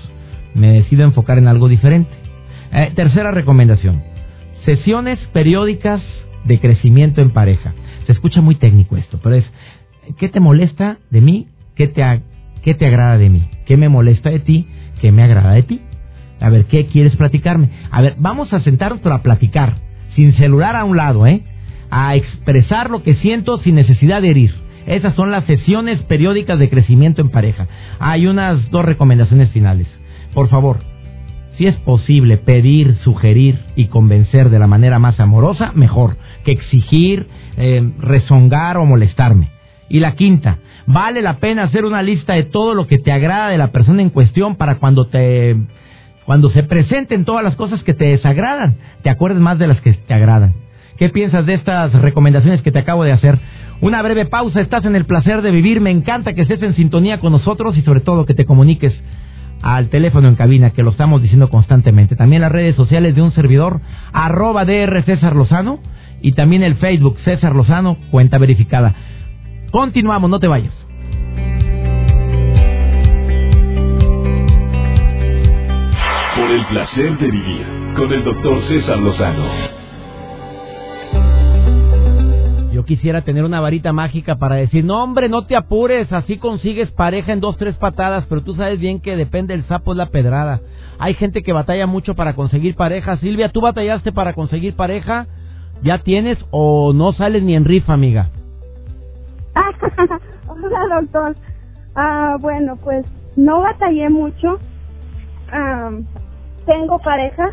Me 0.55 0.73
decido 0.73 1.05
enfocar 1.05 1.39
en 1.39 1.49
algo 1.49 1.69
diferente. 1.69 2.11
Eh, 2.73 2.93
tercera 2.95 3.31
recomendación, 3.31 4.03
sesiones 4.65 5.19
periódicas 5.33 6.03
de 6.45 6.59
crecimiento 6.59 7.21
en 7.21 7.31
pareja. 7.31 7.75
Se 8.07 8.13
escucha 8.13 8.41
muy 8.41 8.57
técnico 8.57 8.97
esto, 8.97 9.21
pero 9.23 9.37
es, 9.37 9.45
¿qué 10.19 10.29
te 10.29 10.41
molesta 10.41 10.99
de 11.11 11.21
mí? 11.21 11.49
¿Qué 11.77 11.87
te, 11.87 12.03
¿Qué 12.63 12.75
te 12.75 12.87
agrada 12.87 13.19
de 13.19 13.31
mí? 13.31 13.49
¿Qué 13.67 13.77
me 13.77 13.89
molesta 13.89 14.31
de 14.31 14.41
ti? 14.41 14.67
¿Qué 15.01 15.13
me 15.13 15.23
agrada 15.23 15.53
de 15.53 15.63
ti? 15.63 15.81
A 16.41 16.51
ver, 16.51 16.67
¿qué 16.67 16.87
quieres 16.87 17.17
platicarme? 17.17 17.71
A 17.91 18.03
ver, 18.03 18.15
vamos 18.19 18.53
a 18.53 18.61
sentarnos 18.61 19.01
para 19.01 19.23
platicar, 19.23 19.75
sin 20.15 20.33
celular 20.35 20.77
a 20.77 20.85
un 20.85 20.97
lado, 20.97 21.27
¿eh? 21.27 21.43
A 21.91 22.15
expresar 22.17 22.91
lo 22.91 23.03
que 23.03 23.15
siento 23.17 23.59
sin 23.59 23.75
necesidad 23.75 24.23
de 24.23 24.31
herir. 24.31 24.55
Esas 24.87 25.15
son 25.15 25.31
las 25.31 25.45
sesiones 25.47 26.01
periódicas 26.03 26.59
de 26.59 26.69
crecimiento 26.69 27.21
en 27.21 27.31
pareja. 27.31 27.67
Hay 27.99 28.27
unas 28.27 28.71
dos 28.71 28.85
recomendaciones 28.85 29.51
finales. 29.51 29.89
Por 30.33 30.49
favor, 30.49 30.79
si 31.57 31.65
es 31.65 31.75
posible 31.77 32.37
pedir, 32.37 32.97
sugerir 33.03 33.59
y 33.75 33.87
convencer 33.87 34.51
de 34.51 34.59
la 34.59 34.67
manera 34.67 34.99
más 34.99 35.19
amorosa, 35.19 35.73
mejor 35.75 36.17
que 36.45 36.53
exigir, 36.53 37.27
eh, 37.57 37.91
rezongar 37.99 38.77
o 38.77 38.85
molestarme. 38.85 39.51
Y 39.89 40.01
la 40.01 40.15
quinta, 40.15 40.59
vale 40.87 41.23
la 41.23 41.39
pena 41.39 41.65
hacer 41.65 41.85
una 41.85 42.03
lista 42.03 42.35
de 42.35 42.43
todo 42.45 42.75
lo 42.75 42.87
que 42.87 42.99
te 42.99 43.13
agrada 43.13 43.49
de 43.49 43.59
la 43.59 43.73
persona 43.73 44.03
en 44.03 44.11
cuestión 44.11 44.57
para 44.57 44.77
cuando 44.77 45.07
te 45.07 45.57
cuando 46.27 46.51
se 46.51 46.65
presenten 46.65 47.25
todas 47.25 47.45
las 47.45 47.55
cosas 47.55 47.83
que 47.85 47.95
te 47.95 48.07
desagradan, 48.07 48.77
te 49.03 49.11
acuerdes 49.11 49.41
más 49.41 49.59
de 49.59 49.69
las 49.69 49.81
que 49.81 49.93
te 49.93 50.13
agradan. 50.13 50.55
¿Qué 50.99 51.09
piensas 51.09 51.47
de 51.47 51.55
estas 51.55 51.93
recomendaciones 51.93 52.63
que 52.63 52.73
te 52.73 52.81
acabo 52.81 53.05
de 53.05 53.13
hacer? 53.13 53.39
Una 53.81 54.03
breve 54.03 54.27
pausa, 54.27 54.61
estás 54.61 54.85
en 54.87 54.97
el 54.97 55.05
placer 55.05 55.43
de 55.43 55.51
vivir, 55.51 55.81
me 55.81 55.91
encanta 55.91 56.33
que 56.33 56.43
estés 56.43 56.63
en 56.63 56.75
sintonía 56.75 57.21
con 57.21 57.33
nosotros 57.33 57.77
y 57.77 57.83
sobre 57.83 58.01
todo 58.01 58.25
que 58.25 58.35
te 58.35 58.45
comuniques 58.45 58.93
al 59.63 59.89
teléfono 59.89 60.29
en 60.29 60.35
cabina, 60.35 60.71
que 60.71 60.83
lo 60.83 60.91
estamos 60.91 61.23
diciendo 61.23 61.49
constantemente. 61.49 62.17
También 62.17 62.43
las 62.43 62.53
redes 62.53 62.77
sociales 62.77 63.15
de 63.15 63.23
un 63.23 63.33
servidor, 63.33 63.81
arroba 64.13 64.65
DR 64.65 65.03
César 65.05 65.37
Lozano, 65.37 65.81
y 66.23 66.33
también 66.33 66.63
el 66.63 66.77
Facebook 66.77 67.19
César 67.25 67.55
Lozano, 67.55 67.99
cuenta 68.11 68.39
verificada. 68.39 68.95
Continuamos, 69.71 70.31
no 70.31 70.41
te 70.41 70.49
vayas. 70.49 70.86
El 76.57 76.67
placer 76.69 77.19
de 77.19 77.31
vivir 77.31 77.67
con 77.95 78.11
el 78.11 78.25
doctor 78.25 78.63
César 78.67 78.99
Lozano. 78.99 79.45
Yo 82.73 82.83
quisiera 82.87 83.21
tener 83.21 83.45
una 83.45 83.61
varita 83.61 83.93
mágica 83.93 84.37
para 84.37 84.55
decir, 84.55 84.83
no 84.83 85.03
hombre, 85.03 85.29
no 85.29 85.45
te 85.45 85.55
apures, 85.55 86.11
así 86.15 86.39
consigues 86.39 86.91
pareja 86.93 87.35
en 87.35 87.41
dos, 87.41 87.59
tres 87.59 87.77
patadas, 87.77 88.25
pero 88.27 88.43
tú 88.43 88.55
sabes 88.55 88.81
bien 88.81 89.03
que 89.03 89.17
depende 89.17 89.53
el 89.53 89.65
sapo 89.65 89.93
es 89.93 89.99
la 89.99 90.07
pedrada. 90.07 90.61
Hay 90.99 91.13
gente 91.13 91.43
que 91.43 91.53
batalla 91.53 91.87
mucho 91.87 92.15
para 92.15 92.35
conseguir 92.35 92.75
pareja. 92.75 93.19
Silvia, 93.19 93.51
¿tú 93.51 93.61
batallaste 93.61 94.13
para 94.13 94.33
conseguir 94.33 94.77
pareja? 94.77 95.27
¿Ya 95.83 95.99
tienes 95.99 96.39
o 96.53 96.95
no 96.95 97.13
sales 97.13 97.43
ni 97.43 97.55
en 97.55 97.67
rifa, 97.67 97.93
amiga? 97.93 98.31
Hola, 100.49 101.01
doctor. 101.03 101.37
Ah, 101.95 102.37
bueno, 102.41 102.77
pues 102.77 103.05
no 103.37 103.61
batallé 103.61 104.09
mucho. 104.09 104.59
Ah, 105.53 105.91
tengo 106.67 106.99
pareja. 106.99 107.51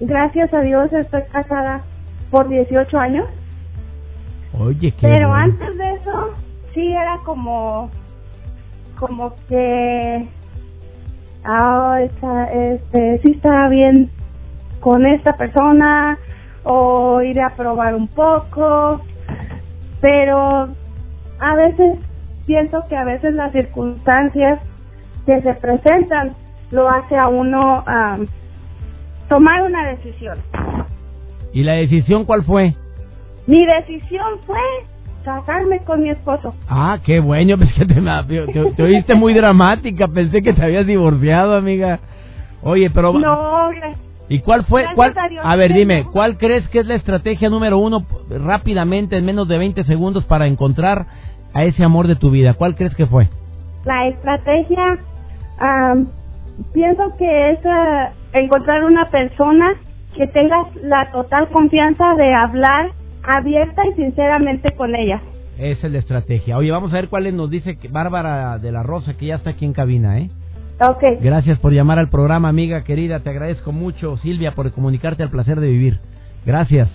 Gracias 0.00 0.52
a 0.54 0.60
Dios 0.60 0.92
estoy 0.92 1.22
casada 1.32 1.82
por 2.30 2.48
18 2.48 2.98
años. 2.98 3.26
Oye, 4.58 4.92
qué 4.92 4.98
Pero 5.02 5.28
bueno. 5.28 5.42
antes 5.44 5.76
de 5.78 5.92
eso, 5.94 6.34
sí 6.74 6.92
era 6.92 7.18
como, 7.24 7.90
como 8.98 9.34
que, 9.48 10.28
ah, 11.44 11.98
esta- 12.02 12.52
este, 12.52 13.20
sí 13.22 13.32
estaba 13.32 13.68
bien 13.68 14.10
con 14.80 15.04
esta 15.06 15.36
persona 15.36 16.18
o 16.64 17.20
iré 17.22 17.42
a 17.42 17.50
probar 17.56 17.94
un 17.94 18.08
poco, 18.08 19.00
pero 20.00 20.68
a 21.40 21.54
veces 21.56 21.98
pienso 22.46 22.84
que 22.88 22.96
a 22.96 23.04
veces 23.04 23.34
las 23.34 23.52
circunstancias 23.52 24.60
que 25.26 25.40
se 25.42 25.54
presentan 25.54 26.34
lo 26.70 26.88
hace 26.88 27.16
a 27.16 27.28
uno 27.28 27.84
tomar 29.28 29.62
una 29.62 29.86
decisión. 29.88 30.38
¿Y 31.52 31.62
la 31.62 31.72
decisión 31.74 32.24
cuál 32.24 32.44
fue? 32.44 32.74
Mi 33.46 33.64
decisión 33.66 34.38
fue 34.46 34.58
casarme 35.24 35.80
con 35.84 36.02
mi 36.02 36.10
esposo. 36.10 36.54
Ah, 36.68 36.98
qué 37.04 37.20
bueno, 37.20 37.56
pues 37.58 37.72
que 37.72 37.86
te, 37.86 37.94
te- 37.94 38.72
te 38.72 38.82
oíste 38.82 39.14
muy 39.14 39.34
dramática, 39.34 40.08
pensé 40.08 40.42
que 40.42 40.52
te 40.52 40.62
habías 40.62 40.86
divorciado, 40.86 41.54
amiga. 41.56 41.98
Oye, 42.62 42.90
pero... 42.90 43.12
No, 43.12 43.70
¿Y 44.30 44.40
cuál 44.40 44.64
fue? 44.66 44.84
Cuál, 44.94 45.14
a 45.16 45.28
Dios, 45.28 45.42
a 45.42 45.56
ver, 45.56 45.72
dime, 45.72 46.04
¿cuál 46.12 46.36
crees 46.36 46.68
que 46.68 46.80
es 46.80 46.86
la 46.86 46.96
estrategia 46.96 47.48
número 47.48 47.78
uno 47.78 48.04
rápidamente, 48.28 49.16
en 49.16 49.24
menos 49.24 49.48
de 49.48 49.56
20 49.56 49.84
segundos, 49.84 50.26
para 50.26 50.46
encontrar 50.46 51.06
a 51.54 51.64
ese 51.64 51.82
amor 51.82 52.06
de 52.08 52.16
tu 52.16 52.30
vida? 52.30 52.52
¿Cuál 52.52 52.74
crees 52.76 52.94
que 52.94 53.06
fue? 53.06 53.28
la 53.86 54.06
estrategia, 54.08 54.98
pienso 56.72 57.02
que 57.18 57.50
es 57.52 57.58
ah, 57.66 58.10
encontrar 58.32 58.84
una 58.84 59.10
persona 59.10 59.74
que 60.16 60.26
tengas 60.28 60.66
la 60.82 61.10
total 61.12 61.48
confianza 61.50 62.14
de 62.14 62.34
hablar 62.34 62.90
abierta 63.22 63.82
y 63.86 63.94
sinceramente 63.94 64.72
con 64.76 64.94
ella. 64.94 65.20
Esa 65.58 65.86
es 65.88 65.92
la 65.92 65.98
estrategia. 65.98 66.56
Oye, 66.56 66.70
vamos 66.70 66.92
a 66.92 66.96
ver 66.96 67.08
cuál 67.08 67.34
nos 67.36 67.50
dice 67.50 67.76
que- 67.78 67.88
Bárbara 67.88 68.58
de 68.58 68.70
la 68.72 68.82
Rosa, 68.82 69.14
que 69.16 69.26
ya 69.26 69.34
está 69.36 69.50
aquí 69.50 69.64
en 69.64 69.72
cabina, 69.72 70.18
¿eh? 70.18 70.30
Ok, 70.80 71.02
Gracias 71.20 71.58
por 71.58 71.72
llamar 71.72 71.98
al 71.98 72.08
programa, 72.08 72.48
amiga 72.48 72.84
querida. 72.84 73.18
Te 73.20 73.30
agradezco 73.30 73.72
mucho, 73.72 74.16
Silvia, 74.18 74.52
por 74.52 74.70
comunicarte 74.72 75.24
al 75.24 75.30
placer 75.30 75.58
de 75.58 75.68
vivir. 75.68 75.98
Gracias. 76.46 76.88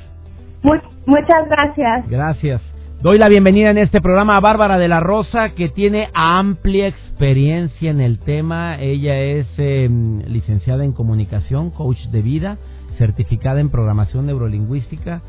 Mu- 0.61 0.79
muchas 1.05 1.49
gracias. 1.49 2.09
Gracias. 2.09 2.61
Doy 3.03 3.17
la 3.17 3.27
bienvenida 3.27 3.69
en 3.69 3.77
este 3.77 3.99
programa 3.99 4.37
a 4.37 4.39
Bárbara 4.39 4.77
de 4.77 4.87
la 4.87 5.01
Rosa, 5.01 5.49
que 5.49 5.67
tiene 5.67 6.07
amplia 6.13 6.87
experiencia 6.87 7.91
en 7.91 7.99
el 7.99 8.17
tema. 8.17 8.79
Ella 8.79 9.19
es 9.19 9.45
eh, 9.57 9.89
licenciada 10.25 10.85
en 10.85 10.93
comunicación, 10.93 11.69
coach 11.71 11.99
de 12.13 12.21
vida, 12.21 12.57
certificada 12.97 13.59
en 13.59 13.69
programación 13.69 14.27
neurolingüística, 14.27 15.21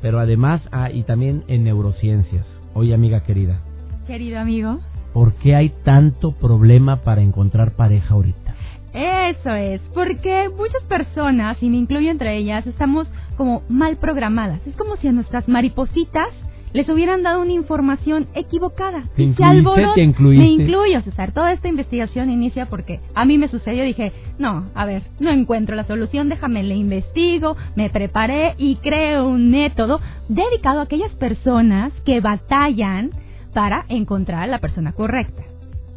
pero 0.00 0.20
además, 0.20 0.62
ah, 0.70 0.92
y 0.92 1.02
también 1.02 1.42
en 1.48 1.64
neurociencias. 1.64 2.46
Oye, 2.74 2.94
amiga 2.94 3.24
querida, 3.24 3.58
Querido 4.06 4.38
amigo. 4.38 4.78
¿por 5.12 5.34
qué 5.34 5.56
hay 5.56 5.70
tanto 5.82 6.30
problema 6.30 7.02
para 7.02 7.22
encontrar 7.22 7.72
pareja 7.72 8.14
ahorita? 8.14 8.54
Eso 8.94 9.52
es, 9.52 9.80
porque 9.94 10.48
muchas 10.56 10.84
personas, 10.84 11.60
y 11.60 11.70
me 11.70 11.76
incluyo 11.76 12.08
entre 12.08 12.36
ellas, 12.36 12.64
estamos 12.68 13.08
como 13.36 13.64
mal 13.68 13.96
programadas. 13.96 14.64
Es 14.64 14.76
como 14.76 14.96
si 14.98 15.08
a 15.08 15.12
nuestras 15.12 15.48
maripositas 15.48 16.28
les 16.76 16.88
hubieran 16.88 17.22
dado 17.22 17.40
una 17.42 17.52
información 17.52 18.28
equivocada. 18.34 19.02
¿Te 19.16 19.22
Y 19.22 19.34
se 19.34 19.42
incluiste? 19.42 19.44
alborot- 19.70 19.94
¿Te 19.94 20.02
incluiste? 20.02 20.44
Me 20.44 20.50
incluyo, 20.50 21.00
César. 21.02 21.32
Toda 21.32 21.52
esta 21.52 21.68
investigación 21.68 22.30
inicia 22.30 22.66
porque 22.66 23.00
a 23.14 23.24
mí 23.24 23.38
me 23.38 23.48
sucedió. 23.48 23.82
Dije, 23.82 24.12
no, 24.38 24.66
a 24.74 24.84
ver, 24.84 25.02
no 25.18 25.30
encuentro 25.30 25.74
la 25.74 25.84
solución, 25.84 26.28
déjame 26.28 26.62
le 26.62 26.74
investigo, 26.76 27.56
me 27.74 27.90
preparé 27.90 28.54
y 28.58 28.76
creo 28.76 29.26
un 29.26 29.50
método 29.50 30.00
dedicado 30.28 30.80
a 30.80 30.84
aquellas 30.84 31.12
personas 31.14 31.92
que 32.04 32.20
batallan 32.20 33.10
para 33.54 33.86
encontrar 33.88 34.42
a 34.42 34.46
la 34.46 34.58
persona 34.58 34.92
correcta. 34.92 35.42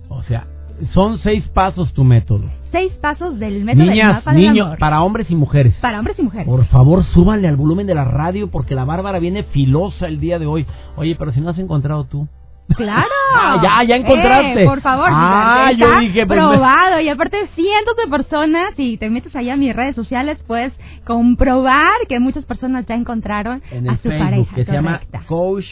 O 0.07 0.23
sea, 0.23 0.47
son 0.93 1.19
seis 1.19 1.47
pasos 1.49 1.93
tu 1.93 2.03
método. 2.03 2.49
Seis 2.71 2.93
pasos 3.01 3.39
del 3.39 3.63
método 3.63 3.83
del 3.85 3.91
Niñas, 3.93 4.13
mapa 4.15 4.33
del 4.33 4.41
niños, 4.41 4.67
amor. 4.67 4.79
para 4.79 5.01
hombres 5.01 5.29
y 5.31 5.35
mujeres. 5.35 5.73
Para 5.81 5.99
hombres 5.99 6.17
y 6.19 6.21
mujeres. 6.21 6.45
Por 6.47 6.65
favor, 6.65 7.03
súbanle 7.13 7.47
al 7.47 7.55
volumen 7.55 7.87
de 7.87 7.95
la 7.95 8.05
radio 8.05 8.49
porque 8.51 8.75
la 8.75 8.85
Bárbara 8.85 9.19
viene 9.19 9.43
filosa 9.43 10.07
el 10.07 10.19
día 10.19 10.37
de 10.39 10.45
hoy. 10.45 10.65
Oye, 10.95 11.15
pero 11.17 11.31
si 11.31 11.41
no 11.41 11.49
has 11.49 11.57
encontrado 11.59 12.03
tú. 12.05 12.27
¡Claro! 12.75 13.05
Ah, 13.31 13.59
ya, 13.61 13.83
ya 13.87 13.95
encontraste. 13.95 14.63
Eh, 14.63 14.65
por 14.65 14.81
favor. 14.81 15.07
Ah, 15.11 15.71
yo 15.77 15.87
dije, 15.99 16.25
pues, 16.25 16.39
probado. 16.39 16.99
Y 16.99 17.09
aparte, 17.09 17.37
cientos 17.53 17.95
de 17.95 18.07
personas, 18.09 18.73
si 18.75 18.97
te 18.97 19.07
metes 19.11 19.35
allá 19.35 19.53
a 19.53 19.55
mis 19.55 19.75
redes 19.75 19.95
sociales, 19.95 20.39
puedes 20.47 20.73
comprobar 21.05 21.93
que 22.07 22.19
muchas 22.19 22.43
personas 22.45 22.87
ya 22.87 22.95
encontraron 22.95 23.61
En 23.71 23.87
a 23.87 23.97
su 23.97 24.09
Facebook, 24.09 24.19
pareja 24.25 24.55
que 24.55 24.65
se 24.65 24.71
llama. 24.71 24.99
Coach, 25.27 25.65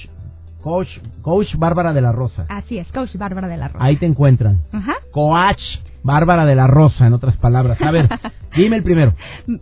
Coach, 0.67 0.89
Coach 1.21 1.55
Bárbara 1.55 1.93
de 1.93 2.01
la 2.01 2.11
Rosa. 2.11 2.45
Así 2.49 2.77
es, 2.77 2.91
Coach 2.91 3.15
Bárbara 3.15 3.47
de 3.47 3.55
la 3.55 3.69
Rosa. 3.69 3.85
Ahí 3.85 3.95
te 3.95 4.05
encuentran. 4.05 4.59
Ajá. 4.73 4.95
Coach 5.11 5.61
Bárbara 6.03 6.45
de 6.45 6.55
la 6.55 6.67
Rosa, 6.67 7.07
en 7.07 7.13
otras 7.13 7.37
palabras. 7.37 7.81
A 7.81 7.89
ver, 7.89 8.09
dime 8.57 8.75
el 8.75 8.83
primero. 8.83 9.13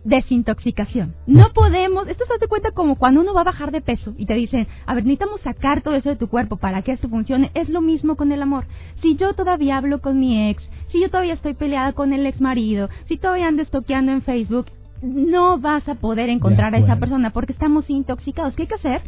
Desintoxicación. 0.03 1.13
No 1.27 1.53
podemos, 1.53 2.07
esto 2.07 2.25
se 2.25 2.33
hace 2.33 2.47
cuenta 2.47 2.71
como 2.71 2.95
cuando 2.95 3.21
uno 3.21 3.35
va 3.35 3.41
a 3.41 3.43
bajar 3.43 3.71
de 3.71 3.81
peso 3.81 4.15
y 4.17 4.25
te 4.25 4.33
dicen, 4.33 4.67
a 4.88 4.95
ver, 4.95 5.03
necesitamos 5.03 5.41
sacar 5.41 5.81
todo 5.81 5.93
eso 5.93 6.09
de 6.09 6.15
tu 6.15 6.27
cuerpo 6.27 6.57
para 6.57 6.81
que 6.81 6.93
esto 6.93 7.07
funcione. 7.07 7.51
Es 7.53 7.69
lo 7.69 7.81
mismo 7.81 8.15
con 8.15 8.31
el 8.31 8.41
amor. 8.41 8.65
Si 9.03 9.15
yo 9.15 9.35
todavía 9.35 9.77
hablo 9.77 10.01
con 10.01 10.19
mi 10.19 10.50
ex, 10.50 10.67
si 10.91 11.00
yo 11.01 11.09
todavía 11.09 11.35
estoy 11.35 11.53
peleada 11.53 11.93
con 11.93 12.13
el 12.13 12.25
ex 12.25 12.41
marido, 12.41 12.89
si 13.07 13.17
todavía 13.17 13.47
ando 13.47 13.62
estoqueando 13.62 14.12
en 14.12 14.24
Facebook, 14.24 14.71
no 15.03 15.59
vas 15.59 15.88
a 15.88 15.95
poder 15.95 16.29
encontrar 16.29 16.74
a 16.74 16.79
esa 16.79 16.95
persona 16.95 17.29
porque 17.29 17.53
estamos 17.53 17.88
intoxicados. 17.91 18.55
¿Qué 18.55 18.63
hay 18.63 18.67
que 18.67 18.75
hacer? 18.75 19.01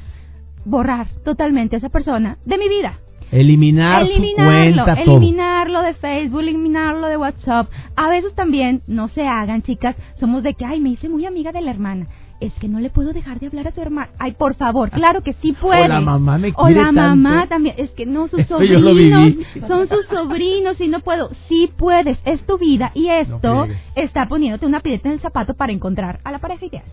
Borrar 0.68 1.08
totalmente 1.24 1.76
a 1.76 1.80
esa 1.80 1.90
persona 1.90 2.38
de 2.46 2.58
mi 2.58 2.68
vida. 2.70 3.00
Eliminar 3.32 4.06
su 4.06 4.12
eliminarlo, 4.14 4.84
cuenta 4.86 5.04
todo. 5.04 5.18
eliminarlo 5.18 5.82
de 5.82 5.94
Facebook, 5.96 6.40
eliminarlo 6.42 7.08
de 7.08 7.18
WhatsApp. 7.18 7.68
A 7.96 8.10
veces 8.10 8.34
también, 8.36 8.84
no 8.88 9.10
se 9.10 9.28
hagan, 9.28 9.64
chicas, 9.64 9.96
somos 10.20 10.44
de 10.44 10.54
que, 10.54 10.64
ay, 10.66 10.80
me 10.80 10.90
hice 10.90 11.10
muy 11.10 11.26
amiga 11.26 11.52
de 11.52 11.60
la 11.62 11.72
hermana. 11.72 12.08
Es 12.40 12.54
que 12.54 12.68
no 12.70 12.80
le 12.80 12.90
puedo 12.90 13.12
dejar 13.14 13.40
de 13.40 13.48
hablar 13.48 13.68
a 13.68 13.72
su 13.72 13.82
hermana. 13.82 14.12
Ay, 14.20 14.32
por 14.34 14.56
favor, 14.56 14.92
claro 14.92 15.24
que 15.24 15.34
sí 15.42 15.52
puede. 15.62 15.88
la 15.90 16.00
mamá 16.00 16.38
me 16.38 16.54
O 16.56 16.66
quiere 16.66 16.84
la 16.84 16.92
mamá 16.92 17.48
también. 17.48 17.76
Es 17.78 17.90
que 17.92 18.06
no, 18.06 18.28
sus 18.30 18.40
Esto 18.48 18.60
sobrinos. 18.60 19.34
Son 19.68 19.90
sus 19.90 20.06
sobrinos 20.08 20.80
y 20.80 20.88
no 20.88 21.00
puedo. 21.02 21.30
Sí 21.50 21.70
puedes, 21.78 22.18
es 22.24 22.46
tu 22.46 22.58
vida. 22.58 22.92
Y 22.94 23.08
esto 23.10 23.68
está 23.96 24.28
poniéndote 24.28 24.66
una 24.66 24.80
piedra 24.80 25.10
en 25.10 25.14
el 25.14 25.20
zapato 25.20 25.54
para 25.54 25.74
encontrar 25.74 26.20
a 26.24 26.32
la 26.32 26.40
pareja 26.40 26.66
ideal. 26.66 26.86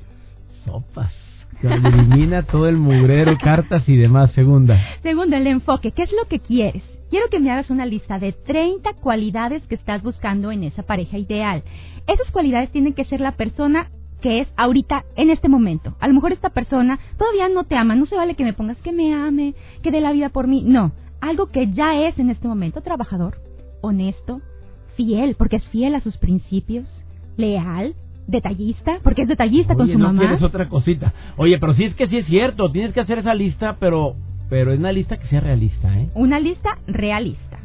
Sopas. 0.64 1.12
Elimina 1.70 2.42
todo 2.42 2.68
el 2.68 2.76
mugrero, 2.76 3.36
cartas 3.42 3.88
y 3.88 3.96
demás. 3.96 4.30
Segunda. 4.32 4.80
Segundo, 5.02 5.36
el 5.36 5.46
enfoque. 5.46 5.92
¿Qué 5.92 6.02
es 6.02 6.12
lo 6.12 6.26
que 6.28 6.40
quieres? 6.40 6.82
Quiero 7.10 7.28
que 7.30 7.38
me 7.38 7.50
hagas 7.50 7.70
una 7.70 7.86
lista 7.86 8.18
de 8.18 8.32
30 8.32 8.94
cualidades 8.94 9.62
que 9.66 9.74
estás 9.74 10.02
buscando 10.02 10.50
en 10.50 10.64
esa 10.64 10.82
pareja 10.82 11.18
ideal. 11.18 11.62
Esas 12.06 12.30
cualidades 12.32 12.70
tienen 12.70 12.92
que 12.92 13.04
ser 13.04 13.20
la 13.20 13.32
persona 13.32 13.90
que 14.20 14.40
es 14.40 14.48
ahorita 14.56 15.04
en 15.16 15.30
este 15.30 15.48
momento. 15.48 15.96
A 16.00 16.08
lo 16.08 16.14
mejor 16.14 16.32
esta 16.32 16.50
persona 16.50 16.98
todavía 17.18 17.48
no 17.48 17.64
te 17.64 17.76
ama, 17.76 17.94
no 17.94 18.06
se 18.06 18.16
vale 18.16 18.34
que 18.34 18.44
me 18.44 18.54
pongas 18.54 18.78
que 18.78 18.90
me 18.90 19.14
ame, 19.14 19.54
que 19.82 19.90
dé 19.90 20.00
la 20.00 20.12
vida 20.12 20.30
por 20.30 20.46
mí. 20.46 20.62
No, 20.66 20.92
algo 21.20 21.46
que 21.46 21.70
ya 21.72 22.06
es 22.06 22.18
en 22.18 22.30
este 22.30 22.48
momento 22.48 22.80
trabajador, 22.80 23.36
honesto, 23.82 24.40
fiel, 24.96 25.34
porque 25.36 25.56
es 25.56 25.68
fiel 25.68 25.94
a 25.94 26.00
sus 26.00 26.16
principios, 26.16 26.86
leal, 27.36 27.94
detallista, 28.26 28.98
porque 29.02 29.22
es 29.22 29.28
detallista 29.28 29.74
con 29.74 29.84
Oye, 29.84 29.92
su 29.94 29.98
no 29.98 30.06
mamá. 30.06 30.20
quieres 30.20 30.42
otra 30.42 30.68
cosita. 30.68 31.12
Oye, 31.36 31.58
pero 31.58 31.74
sí 31.74 31.84
es 31.84 31.94
que 31.94 32.08
sí 32.08 32.18
es 32.18 32.26
cierto. 32.26 32.70
Tienes 32.70 32.92
que 32.92 33.00
hacer 33.00 33.18
esa 33.18 33.34
lista, 33.34 33.76
pero, 33.78 34.14
pero 34.48 34.72
es 34.72 34.78
una 34.78 34.92
lista 34.92 35.16
que 35.18 35.26
sea 35.28 35.40
realista, 35.40 35.98
¿eh? 35.98 36.08
Una 36.14 36.40
lista 36.40 36.78
realista. 36.86 37.58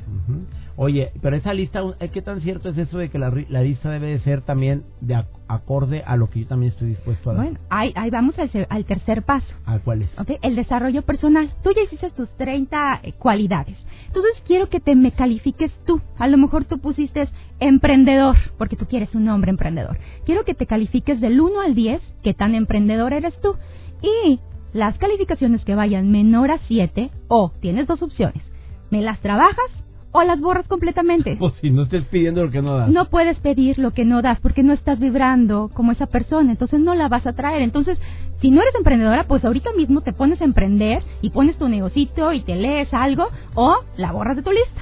Oye, 0.82 1.12
pero 1.22 1.36
esa 1.36 1.54
lista, 1.54 1.82
eh, 2.00 2.08
¿qué 2.08 2.22
tan 2.22 2.40
cierto 2.40 2.70
es 2.70 2.78
eso 2.78 3.00
de 3.00 3.10
que 3.10 3.20
la, 3.20 3.34
la 3.50 3.62
lista 3.64 3.90
debe 3.90 4.08
de 4.08 4.20
ser 4.20 4.42
también 4.44 4.84
de 5.02 5.16
ac- 5.16 5.26
acorde 5.50 6.04
a 6.06 6.16
lo 6.16 6.30
que 6.30 6.40
yo 6.42 6.48
también 6.48 6.72
estoy 6.72 6.88
dispuesto 6.90 7.32
a 7.32 7.34
dar? 7.34 7.44
Bueno, 7.44 7.60
ahí, 7.70 7.92
ahí 7.96 8.10
vamos 8.10 8.36
al, 8.40 8.86
tercer 8.86 9.24
paso. 9.24 9.54
¿A 9.66 9.80
cuál 9.80 10.04
es? 10.04 10.10
¿ok? 10.18 10.40
El 10.42 10.56
desarrollo 10.56 11.02
personal. 11.02 11.50
Tú 11.64 11.72
ya 11.76 11.82
hiciste 11.82 12.10
tus 12.12 12.30
30 12.38 13.02
eh, 13.04 13.12
cualidades. 13.12 13.76
Entonces 14.10 14.42
quiero 14.48 14.70
que 14.70 14.80
te 14.80 14.96
me 14.96 15.12
califiques 15.12 15.72
tú. 15.86 16.02
A 16.18 16.28
lo 16.28 16.36
mejor 16.40 16.66
tú 16.66 16.80
pusiste 16.80 17.30
emprendedor, 17.60 18.36
porque 18.58 18.76
tú 18.76 18.88
quieres 18.88 19.14
un 19.14 19.30
hombre 19.30 19.52
emprendedor. 19.52 20.00
Quiero 20.26 20.46
que 20.46 20.56
te 20.56 20.66
califiques 20.66 21.22
del 21.22 21.40
1 21.40 21.62
al 21.62 21.76
10, 21.76 22.02
qué 22.24 22.34
tan 22.34 22.56
emprendedor 22.56 23.14
eres 23.14 23.40
tú. 23.40 23.56
Y 24.02 24.40
las 24.74 24.98
calificaciones 24.98 25.64
que 25.64 25.76
vayan 25.76 26.12
menor 26.12 26.50
a 26.50 26.58
7, 26.68 27.12
o 27.28 27.52
tienes 27.62 27.86
dos 27.86 28.02
opciones. 28.02 28.42
¿Me 28.90 29.04
las 29.04 29.20
trabajas 29.20 29.70
o 30.12 30.24
las 30.24 30.40
borras 30.40 30.68
completamente. 30.68 31.36
Pues 31.40 31.54
si 31.62 31.70
no 31.70 31.84
estés 31.84 32.04
pidiendo 32.06 32.44
lo 32.44 32.52
que 32.52 32.62
no 32.62 32.78
das. 32.78 32.90
No 32.90 33.06
puedes 33.06 33.38
pedir 33.40 33.80
lo 33.80 33.92
que 33.92 34.06
no 34.06 34.22
das 34.22 34.40
porque 34.40 34.64
no 34.64 34.74
estás 34.74 35.00
vibrando 35.00 35.70
como 35.74 35.92
esa 35.92 36.08
persona, 36.08 36.52
entonces 36.52 36.80
no 36.80 36.96
la 36.96 37.08
vas 37.08 37.26
a 37.26 37.34
traer. 37.34 37.62
Entonces, 37.62 37.98
si 38.42 38.52
no 38.52 38.62
eres 38.62 38.76
emprendedora, 38.76 39.24
pues 39.24 39.44
ahorita 39.46 39.72
mismo 39.74 40.02
te 40.02 40.14
pones 40.14 40.42
a 40.42 40.46
emprender 40.46 41.04
y 41.22 41.30
pones 41.30 41.58
tu 41.58 41.68
negocito 41.68 42.34
y 42.34 42.42
te 42.42 42.56
lees 42.56 42.94
algo 42.94 43.28
o 43.56 43.78
la 43.98 44.12
borras 44.12 44.36
de 44.36 44.44
tu 44.44 44.52
lista. 44.52 44.82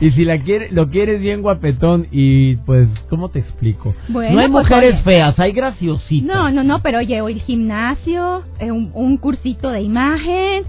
Y 0.00 0.10
si 0.12 0.24
la 0.24 0.38
quiere, 0.40 0.70
lo 0.70 0.88
quieres 0.88 1.20
bien 1.20 1.42
guapetón 1.42 2.06
y 2.10 2.56
pues, 2.58 2.88
¿cómo 3.10 3.30
te 3.30 3.40
explico? 3.40 3.94
Bueno, 4.08 4.34
no 4.34 4.40
hay 4.40 4.48
pues, 4.48 4.64
mujeres 4.64 5.02
feas, 5.02 5.38
hay 5.38 5.52
graciositas. 5.52 6.26
No, 6.26 6.50
no, 6.50 6.62
no, 6.62 6.80
pero 6.80 6.98
oye, 6.98 7.18
el 7.18 7.40
gimnasio, 7.40 8.42
eh, 8.60 8.70
un, 8.70 8.90
un 8.94 9.16
cursito 9.16 9.70
de 9.70 9.82
imagen, 9.82 10.64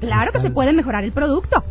claro 0.00 0.32
que 0.32 0.40
se 0.40 0.50
puede 0.50 0.72
mejorar 0.72 1.04
el 1.04 1.12
producto. 1.12 1.64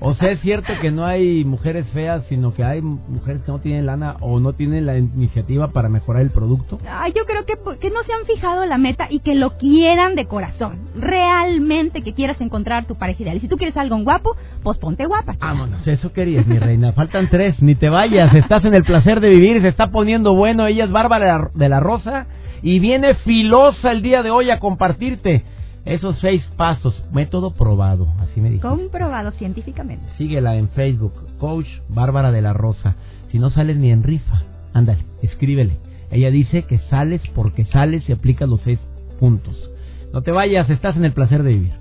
O 0.00 0.14
sea, 0.14 0.30
es 0.30 0.40
cierto 0.40 0.72
que 0.80 0.90
no 0.90 1.04
hay 1.04 1.44
mujeres 1.44 1.86
feas, 1.92 2.24
sino 2.28 2.54
que 2.54 2.64
hay 2.64 2.80
mujeres 2.80 3.42
que 3.42 3.52
no 3.52 3.58
tienen 3.58 3.86
lana 3.86 4.16
o 4.20 4.40
no 4.40 4.52
tienen 4.52 4.86
la 4.86 4.96
iniciativa 4.96 5.68
para 5.68 5.88
mejorar 5.88 6.22
el 6.22 6.30
producto. 6.30 6.78
Ay, 6.88 7.12
yo 7.16 7.24
creo 7.24 7.44
que, 7.44 7.54
que 7.80 7.90
no 7.90 8.02
se 8.04 8.12
han 8.12 8.24
fijado 8.26 8.64
la 8.66 8.78
meta 8.78 9.06
y 9.10 9.20
que 9.20 9.34
lo 9.34 9.56
quieran 9.58 10.14
de 10.14 10.26
corazón. 10.26 10.88
Realmente 10.96 12.02
que 12.02 12.14
quieras 12.14 12.40
encontrar 12.40 12.86
tu 12.86 12.94
pareja 12.96 13.22
ideal. 13.22 13.36
Y 13.36 13.40
si 13.40 13.48
tú 13.48 13.56
quieres 13.56 13.76
algo 13.76 13.96
guapo, 14.06 14.36
pues 14.62 14.78
ponte 14.78 15.06
guapa. 15.06 15.32
chica. 15.34 15.46
Vámonos, 15.46 15.86
eso 15.86 16.12
querías, 16.12 16.46
mi 16.46 16.58
reina. 16.58 16.92
Faltan 16.92 17.28
tres, 17.28 17.60
ni 17.62 17.74
te 17.74 17.88
vayas. 17.88 18.34
Estás 18.34 18.64
en 18.64 18.74
el 18.74 18.84
placer 18.84 19.20
de 19.20 19.30
vivir, 19.30 19.60
se 19.62 19.68
está 19.68 19.88
poniendo 19.88 20.34
bueno. 20.34 20.66
Ella 20.66 20.84
es 20.84 20.90
Bárbara 20.90 21.50
de 21.54 21.68
la 21.68 21.80
Rosa 21.80 22.26
y 22.62 22.78
viene 22.78 23.14
filosa 23.16 23.90
el 23.90 24.02
día 24.02 24.22
de 24.22 24.30
hoy 24.30 24.50
a 24.50 24.58
compartirte 24.58 25.44
esos 25.86 26.18
seis 26.20 26.42
pasos. 26.56 27.02
Método 27.12 27.52
probado, 27.52 28.08
así 28.20 28.40
me 28.40 28.50
dijo. 28.50 28.68
Comprobado 28.68 29.30
científicamente. 29.32 30.04
Síguela 30.18 30.56
en 30.56 30.68
Facebook, 30.68 31.14
Coach 31.38 31.68
Bárbara 31.88 32.32
de 32.32 32.42
la 32.42 32.52
Rosa. 32.52 32.96
Si 33.30 33.38
no 33.38 33.50
sales 33.50 33.76
ni 33.76 33.90
en 33.90 34.02
rifa, 34.02 34.42
ándale, 34.74 35.04
escríbele. 35.22 35.78
Ella 36.10 36.30
dice 36.30 36.64
que 36.64 36.78
sales 36.90 37.22
porque 37.34 37.64
sales 37.66 38.08
y 38.08 38.12
aplicas 38.12 38.48
los 38.48 38.60
seis 38.62 38.78
puntos. 39.18 39.70
No 40.12 40.22
te 40.22 40.30
vayas, 40.30 40.68
estás 40.70 40.96
en 40.96 41.04
el 41.04 41.12
placer 41.12 41.42
de 41.42 41.52
vivir. 41.52 41.72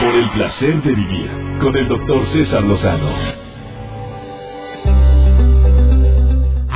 Por 0.00 0.14
el 0.14 0.30
placer 0.30 0.82
de 0.82 0.94
vivir 0.94 1.30
con 1.60 1.76
el 1.76 1.88
doctor 1.88 2.24
César 2.32 2.62
Lozano. 2.62 3.47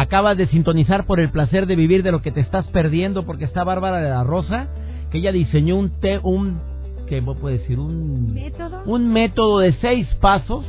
Acabas 0.03 0.37
de 0.37 0.49
sintonizar 0.49 1.07
por 1.07 1.21
el 1.21 1.31
placer 1.31 1.67
de 1.67 1.77
vivir 1.77 2.03
de 2.03 2.11
lo 2.11 2.23
que 2.23 2.33
te 2.33 2.41
estás 2.41 2.67
perdiendo 2.73 3.25
porque 3.25 3.45
está 3.45 3.63
Bárbara 3.63 3.99
de 3.99 4.11
la 4.11 4.25
Rosa, 4.25 4.67
que 5.13 5.19
ella 5.19 5.31
diseñó 5.31 5.77
un 5.77 5.91
té, 6.01 6.19
un 6.25 6.61
¿qué 7.09 7.23
puedo 7.23 7.47
decir? 7.47 7.79
Un 7.79 8.35
¿Método? 8.35 8.83
un 8.85 9.13
método 9.13 9.61
de 9.61 9.75
seis 9.75 10.09
pasos 10.21 10.65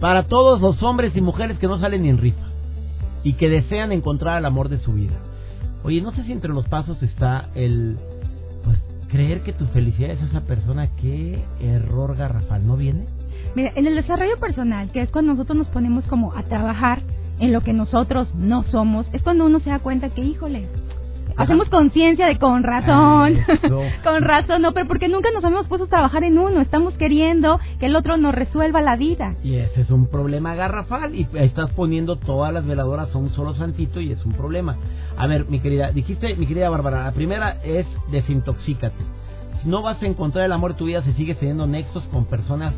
para 0.00 0.22
todos 0.22 0.62
los 0.62 0.82
hombres 0.82 1.14
y 1.14 1.20
mujeres 1.20 1.58
que 1.58 1.66
no 1.66 1.78
salen 1.78 2.04
ni 2.04 2.08
en 2.08 2.16
rifa 2.16 2.46
y 3.24 3.34
que 3.34 3.50
desean 3.50 3.92
encontrar 3.92 4.38
el 4.38 4.46
amor 4.46 4.70
de 4.70 4.78
su 4.78 4.94
vida. 4.94 5.20
Oye, 5.82 6.00
no 6.00 6.14
sé 6.14 6.24
si 6.24 6.32
entre 6.32 6.54
los 6.54 6.66
pasos 6.66 7.02
está 7.02 7.50
el 7.54 7.98
pues 8.64 8.78
creer 9.08 9.42
que 9.42 9.52
tu 9.52 9.66
felicidad 9.66 10.12
es 10.12 10.22
esa 10.22 10.40
persona, 10.40 10.88
qué 10.96 11.44
error 11.60 12.16
garrafal, 12.16 12.66
¿no 12.66 12.78
viene? 12.78 13.04
Mira, 13.54 13.70
en 13.76 13.86
el 13.86 13.94
desarrollo 13.94 14.38
personal, 14.40 14.90
que 14.92 15.02
es 15.02 15.10
cuando 15.10 15.32
nosotros 15.32 15.58
nos 15.58 15.68
ponemos 15.68 16.06
como 16.06 16.32
a 16.32 16.42
trabajar 16.44 17.02
en 17.38 17.52
lo 17.52 17.60
que 17.62 17.72
nosotros 17.72 18.34
no 18.34 18.62
somos, 18.64 19.06
es 19.12 19.22
cuando 19.22 19.46
uno 19.46 19.60
se 19.60 19.70
da 19.70 19.78
cuenta 19.78 20.10
que, 20.10 20.20
híjole, 20.20 20.68
hacemos 21.36 21.68
conciencia 21.68 22.26
de 22.26 22.38
con 22.38 22.62
razón, 22.62 23.38
con 24.04 24.22
razón, 24.22 24.62
no, 24.62 24.72
pero 24.72 24.86
porque 24.86 25.08
nunca 25.08 25.30
nos 25.32 25.42
hemos 25.44 25.66
puesto 25.66 25.86
a 25.86 25.88
trabajar 25.88 26.24
en 26.24 26.38
uno, 26.38 26.60
estamos 26.60 26.94
queriendo 26.94 27.58
que 27.78 27.86
el 27.86 27.96
otro 27.96 28.16
nos 28.16 28.34
resuelva 28.34 28.80
la 28.80 28.96
vida. 28.96 29.34
Y 29.42 29.56
ese 29.56 29.82
es 29.82 29.90
un 29.90 30.06
problema 30.06 30.54
garrafal 30.54 31.14
y 31.14 31.26
estás 31.34 31.70
poniendo 31.70 32.16
todas 32.16 32.52
las 32.52 32.66
veladoras 32.66 33.14
a 33.14 33.18
un 33.18 33.30
solo 33.30 33.54
santito 33.54 34.00
y 34.00 34.12
es 34.12 34.24
un 34.24 34.32
problema. 34.32 34.76
A 35.16 35.26
ver, 35.26 35.46
mi 35.48 35.60
querida, 35.60 35.90
dijiste, 35.90 36.34
mi 36.36 36.46
querida 36.46 36.70
Bárbara, 36.70 37.04
la 37.04 37.12
primera 37.12 37.58
es 37.64 37.86
desintoxícate. 38.10 39.04
Si 39.62 39.68
no 39.68 39.82
vas 39.82 40.00
a 40.02 40.06
encontrar 40.06 40.44
el 40.44 40.52
amor 40.52 40.72
de 40.72 40.78
tu 40.78 40.86
vida 40.86 41.02
si 41.02 41.12
sigues 41.14 41.38
teniendo 41.38 41.66
nexos 41.66 42.04
con 42.12 42.26
personas, 42.26 42.74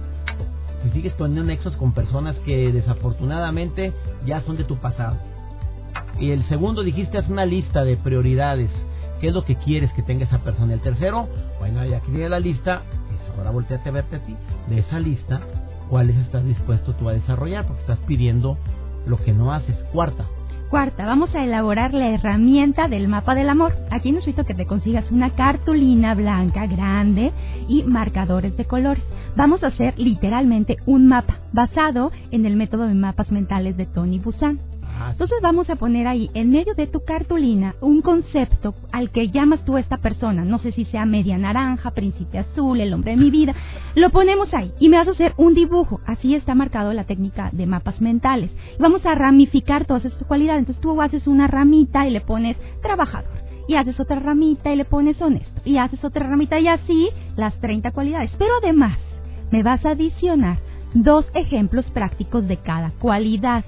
si 0.82 0.90
sigues 0.90 1.16
teniendo 1.16 1.44
nexos 1.44 1.76
con 1.76 1.92
personas 1.92 2.36
que 2.44 2.72
desafortunadamente 2.72 3.92
ya 4.24 4.40
son 4.42 4.56
de 4.56 4.64
tu 4.64 4.76
pasado. 4.76 5.16
Y 6.18 6.30
el 6.30 6.46
segundo 6.48 6.82
dijiste, 6.82 7.18
haz 7.18 7.28
una 7.28 7.44
lista 7.44 7.84
de 7.84 7.96
prioridades. 7.96 8.70
¿Qué 9.20 9.28
es 9.28 9.34
lo 9.34 9.44
que 9.44 9.56
quieres 9.56 9.92
que 9.92 10.02
tenga 10.02 10.24
esa 10.24 10.38
persona? 10.38 10.74
El 10.74 10.80
tercero, 10.80 11.28
bueno, 11.58 11.84
ya 11.84 12.00
que 12.00 12.10
tienes 12.10 12.30
la 12.30 12.40
lista, 12.40 12.82
ahora 13.36 13.50
volteate 13.50 13.88
a 13.88 13.92
verte 13.92 14.16
a 14.16 14.24
ti. 14.24 14.36
De 14.68 14.78
esa 14.78 14.98
lista, 14.98 15.40
¿cuáles 15.88 16.16
estás 16.16 16.44
dispuesto 16.44 16.94
tú 16.94 17.08
a 17.08 17.12
desarrollar? 17.12 17.66
Porque 17.66 17.82
estás 17.82 17.98
pidiendo 18.06 18.58
lo 19.06 19.16
que 19.18 19.32
no 19.32 19.52
haces. 19.52 19.76
Cuarta, 19.92 20.26
Cuarta, 20.70 21.06
vamos 21.06 21.32
a 21.36 21.44
elaborar 21.44 21.94
la 21.94 22.08
herramienta 22.08 22.88
del 22.88 23.06
mapa 23.06 23.36
del 23.36 23.48
amor. 23.48 23.76
Aquí 23.92 24.10
necesito 24.10 24.44
que 24.44 24.54
te 24.54 24.66
consigas 24.66 25.08
una 25.12 25.30
cartulina 25.30 26.12
blanca 26.16 26.66
grande 26.66 27.32
y 27.68 27.84
marcadores 27.84 28.56
de 28.56 28.64
colores. 28.64 29.04
Vamos 29.36 29.62
a 29.62 29.66
hacer 29.66 29.98
literalmente 29.98 30.78
un 30.86 31.08
mapa 31.08 31.40
basado 31.52 32.10
en 32.30 32.46
el 32.46 32.56
método 32.56 32.86
de 32.86 32.94
mapas 32.94 33.30
mentales 33.30 33.76
de 33.76 33.84
Tony 33.84 34.18
Busan. 34.18 34.58
Ah, 34.98 35.10
Entonces 35.12 35.36
vamos 35.42 35.68
a 35.68 35.76
poner 35.76 36.06
ahí 36.06 36.30
en 36.32 36.48
medio 36.48 36.74
de 36.74 36.86
tu 36.86 37.04
cartulina 37.04 37.74
un 37.82 38.00
concepto 38.00 38.74
al 38.92 39.10
que 39.10 39.28
llamas 39.28 39.62
tú 39.66 39.76
a 39.76 39.80
esta 39.80 39.98
persona. 39.98 40.46
No 40.46 40.58
sé 40.58 40.72
si 40.72 40.86
sea 40.86 41.04
media 41.04 41.36
naranja, 41.36 41.90
príncipe 41.90 42.38
azul, 42.38 42.80
el 42.80 42.94
hombre 42.94 43.10
de 43.10 43.18
mi 43.18 43.30
vida. 43.30 43.54
Lo 43.94 44.08
ponemos 44.08 44.48
ahí 44.54 44.72
y 44.80 44.88
me 44.88 44.96
vas 44.96 45.08
a 45.08 45.10
hacer 45.10 45.34
un 45.36 45.52
dibujo. 45.52 46.00
Así 46.06 46.34
está 46.34 46.54
marcado 46.54 46.94
la 46.94 47.04
técnica 47.04 47.50
de 47.52 47.66
mapas 47.66 48.00
mentales. 48.00 48.50
Y 48.78 48.80
vamos 48.80 49.04
a 49.04 49.14
ramificar 49.14 49.84
todas 49.84 50.06
estas 50.06 50.26
cualidades. 50.26 50.60
Entonces 50.60 50.80
tú 50.80 50.98
haces 51.02 51.26
una 51.26 51.46
ramita 51.46 52.06
y 52.06 52.10
le 52.10 52.22
pones 52.22 52.56
trabajador. 52.80 53.44
Y 53.68 53.74
haces 53.74 54.00
otra 54.00 54.18
ramita 54.18 54.72
y 54.72 54.76
le 54.76 54.86
pones 54.86 55.20
honesto. 55.20 55.60
Y 55.66 55.76
haces 55.76 56.02
otra 56.04 56.26
ramita 56.26 56.58
y 56.58 56.68
así 56.68 57.10
las 57.36 57.54
30 57.60 57.90
cualidades. 57.90 58.30
Pero 58.38 58.52
además 58.62 58.96
me 59.50 59.62
vas 59.62 59.84
a 59.84 59.90
adicionar 59.90 60.58
dos 60.94 61.26
ejemplos 61.34 61.84
prácticos 61.86 62.46
de 62.48 62.56
cada 62.56 62.90
cualidad. 62.98 63.64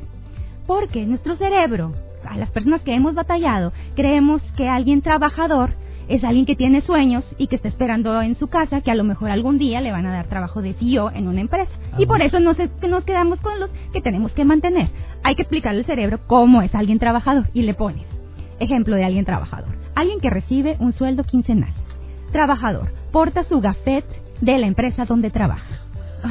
Porque 0.67 1.07
nuestro 1.07 1.37
cerebro, 1.37 1.93
a 2.29 2.37
las 2.37 2.51
personas 2.51 2.83
que 2.83 2.95
hemos 2.95 3.15
batallado, 3.15 3.73
creemos 3.97 4.43
que 4.57 4.69
alguien 4.69 5.03
trabajador 5.03 5.71
es 6.09 6.25
alguien 6.25 6.47
que 6.47 6.57
tiene 6.57 6.81
sueños 6.81 7.25
y 7.37 7.49
que 7.49 7.57
está 7.57 7.69
esperando 7.69 8.21
en 8.23 8.39
su 8.39 8.49
casa 8.49 8.81
que 8.81 8.91
a 8.91 8.95
lo 8.95 9.05
mejor 9.05 9.31
algún 9.31 9.59
día 9.59 9.81
le 9.81 9.93
van 9.93 10.07
a 10.07 10.13
dar 10.13 10.27
trabajo 10.27 10.63
de 10.63 10.73
CEO 10.75 11.11
en 11.11 11.29
una 11.29 11.41
empresa. 11.41 11.71
Y 11.99 12.07
por 12.07 12.23
eso 12.23 12.41
nos, 12.41 12.57
nos 12.89 13.05
quedamos 13.05 13.41
con 13.41 13.61
los 13.61 13.71
que 13.93 14.01
tenemos 14.01 14.33
que 14.33 14.45
mantener. 14.45 14.89
Hay 15.23 15.35
que 15.35 15.43
explicarle 15.43 15.81
al 15.81 15.87
cerebro 15.87 16.21
cómo 16.27 16.63
es 16.63 16.75
alguien 16.75 16.99
trabajador 16.99 17.47
y 17.53 17.63
le 17.63 17.75
pones 17.75 18.07
ejemplo 18.61 18.97
de 18.97 19.05
alguien 19.05 19.25
trabajador. 19.25 19.75
Alguien 19.95 20.21
que 20.21 20.31
recibe 20.31 20.77
un 20.81 20.93
sueldo 20.93 21.25
quincenal. 21.25 21.73
Trabajador. 22.33 22.93
Porta 23.13 23.45
su 23.45 23.61
gafet 23.61 24.05
de 24.41 24.59
la 24.59 24.67
empresa 24.67 25.05
donde 25.05 25.31
trabaja. 25.31 25.81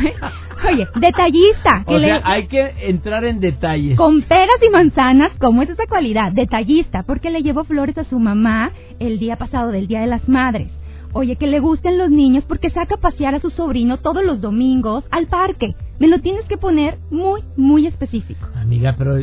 Oye, 0.70 0.88
detallista. 0.96 1.84
que 1.88 1.94
o 1.96 1.98
le- 1.98 2.08
sea, 2.08 2.22
hay 2.26 2.48
que 2.48 2.74
entrar 2.90 3.24
en 3.24 3.40
detalles. 3.40 3.98
con 3.98 4.22
peras 4.24 4.58
y 4.66 4.70
manzanas, 4.70 5.32
¿cómo 5.40 5.62
es 5.62 5.70
esa 5.70 5.86
cualidad? 5.88 6.32
Detallista, 6.34 7.04
porque 7.04 7.32
le 7.32 7.42
llevó 7.42 7.64
flores 7.64 7.98
a 7.98 8.04
su 8.04 8.20
mamá 8.20 8.72
el 9.00 9.18
día 9.20 9.38
pasado 9.38 9.72
del 9.72 9.88
Día 9.88 10.02
de 10.02 10.08
las 10.08 10.28
Madres. 10.28 10.70
Oye, 11.14 11.38
que 11.38 11.48
le 11.48 11.60
gusten 11.60 11.98
los 11.98 12.12
niños 12.12 12.44
porque 12.48 12.70
saca 12.70 12.96
a 12.96 13.00
pasear 13.00 13.34
a 13.34 13.40
su 13.40 13.50
sobrino 13.50 13.98
todos 13.98 14.24
los 14.26 14.42
domingos 14.42 15.06
al 15.10 15.28
parque. 15.28 15.74
Me 16.00 16.08
lo 16.08 16.20
tienes 16.20 16.46
que 16.48 16.58
poner 16.58 16.98
muy, 17.10 17.42
muy 17.56 17.88
específico. 17.88 18.46
Amiga, 18.56 18.94
pero 18.98 19.18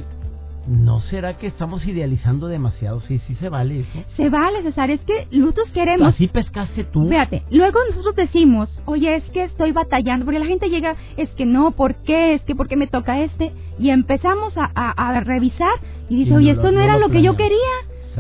¿no 0.67 1.01
será 1.03 1.37
que 1.37 1.47
estamos 1.47 1.87
idealizando 1.87 2.49
demasiado? 2.49 3.01
Sí, 3.03 3.21
sí 3.27 3.35
se 3.37 3.49
vale 3.49 3.81
eso. 3.81 4.05
Se 4.17 4.29
vale, 4.31 4.63
César, 4.63 4.91
es 4.91 5.01
que 5.01 5.27
nosotros 5.31 5.69
queremos... 5.73 6.09
Así 6.15 6.29
pescaste 6.29 6.85
tú. 6.85 7.09
Fíjate, 7.09 7.43
luego 7.51 7.79
nosotros 7.91 8.17
decimos, 8.17 8.69
oye, 8.87 9.17
es 9.17 9.25
que 9.31 9.45
estoy 9.45 9.73
batallando, 9.73 10.25
porque 10.25 10.39
la 10.41 10.47
gente 10.47 10.69
llega, 10.69 10.97
es 11.17 11.29
que 11.31 11.45
no, 11.47 11.73
¿por 11.73 11.97
qué? 12.03 12.35
Es 12.35 12.43
que 12.43 12.55
¿por 12.55 12.69
qué 12.69 12.77
me 12.77 12.87
toca 12.87 13.21
este? 13.21 13.53
Y 13.79 13.91
empezamos 13.91 14.57
a, 14.57 14.71
a- 14.75 14.91
a 15.17 15.21
revisar 15.21 15.73
y 16.09 16.17
dice, 16.17 16.29
Y 16.31 16.33
no 16.33 16.37
oye, 16.39 16.47
lo- 16.55 16.61
esto 16.61 16.73
no, 16.73 16.79
no 16.79 16.85
era 16.85 16.95
lo 16.95 17.01
lo 17.01 17.09
que 17.11 17.23
yo 17.23 17.37
quería. 17.37 17.59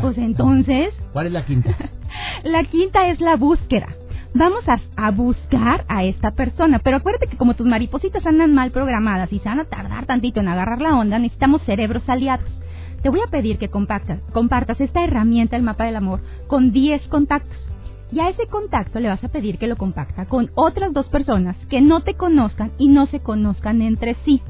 Pues 0.00 0.18
entonces, 0.18 0.92
¿Cuál 1.12 1.26
es 1.28 1.32
la 1.32 1.46
quinta? 1.46 1.70
la 2.44 2.64
quinta 2.64 3.08
es 3.08 3.20
la 3.20 3.36
búsqueda. 3.36 3.86
Vamos 4.34 4.68
a, 4.68 4.80
a 4.96 5.10
buscar 5.12 5.84
a 5.88 6.04
esta 6.04 6.32
persona, 6.32 6.80
pero 6.80 6.96
acuérdate 6.96 7.28
que 7.28 7.36
como 7.36 7.54
tus 7.54 7.66
maripositas 7.66 8.26
andan 8.26 8.52
mal 8.52 8.72
programadas 8.72 9.32
y 9.32 9.38
se 9.38 9.48
van 9.48 9.60
a 9.60 9.64
tardar 9.64 10.06
tantito 10.06 10.40
en 10.40 10.48
agarrar 10.48 10.80
la 10.80 10.96
onda, 10.96 11.18
necesitamos 11.18 11.62
cerebros 11.62 12.02
aliados. 12.08 12.48
Te 13.02 13.10
voy 13.10 13.20
a 13.24 13.30
pedir 13.30 13.58
que 13.58 13.70
compactas- 13.70 14.20
compartas 14.32 14.80
esta 14.80 15.04
herramienta, 15.04 15.56
el 15.56 15.62
mapa 15.62 15.84
del 15.84 15.96
amor, 15.96 16.20
con 16.48 16.72
10 16.72 17.06
contactos. 17.08 17.56
Y 18.10 18.20
a 18.20 18.28
ese 18.28 18.46
contacto 18.46 18.98
le 19.00 19.08
vas 19.08 19.22
a 19.22 19.28
pedir 19.28 19.58
que 19.58 19.66
lo 19.66 19.76
compacta 19.76 20.26
con 20.26 20.50
otras 20.54 20.92
dos 20.92 21.06
personas 21.08 21.56
que 21.68 21.80
no 21.80 22.00
te 22.02 22.14
conozcan 22.14 22.72
y 22.78 22.88
no 22.88 23.06
se 23.06 23.20
conozcan 23.20 23.82
entre 23.82 24.16
sí. 24.24 24.40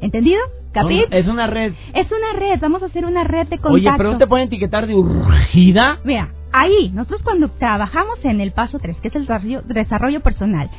¿Entendido? 0.00 0.40
¿Capit? 0.72 1.06
Es 1.10 1.26
una 1.26 1.46
red. 1.46 1.72
Es 1.94 2.06
una 2.10 2.38
red, 2.38 2.60
vamos 2.60 2.82
a 2.82 2.86
hacer 2.86 3.04
una 3.04 3.24
red 3.24 3.46
de 3.48 3.58
contactos. 3.58 3.72
Oye, 3.74 3.90
pero 3.96 4.12
no 4.12 4.18
te 4.18 4.26
pueden 4.26 4.46
etiquetar 4.46 4.86
de 4.86 4.94
urgida. 4.94 5.98
Mira, 6.04 6.28
ahí, 6.60 6.90
nosotros 6.94 7.22
cuando 7.22 7.48
trabajamos 7.48 8.18
en 8.24 8.40
el 8.40 8.52
paso 8.52 8.78
3, 8.78 8.96
que 9.00 9.08
es 9.08 9.14
el 9.16 9.22
desarrollo, 9.22 9.62
desarrollo 9.62 10.20
personal, 10.20 10.70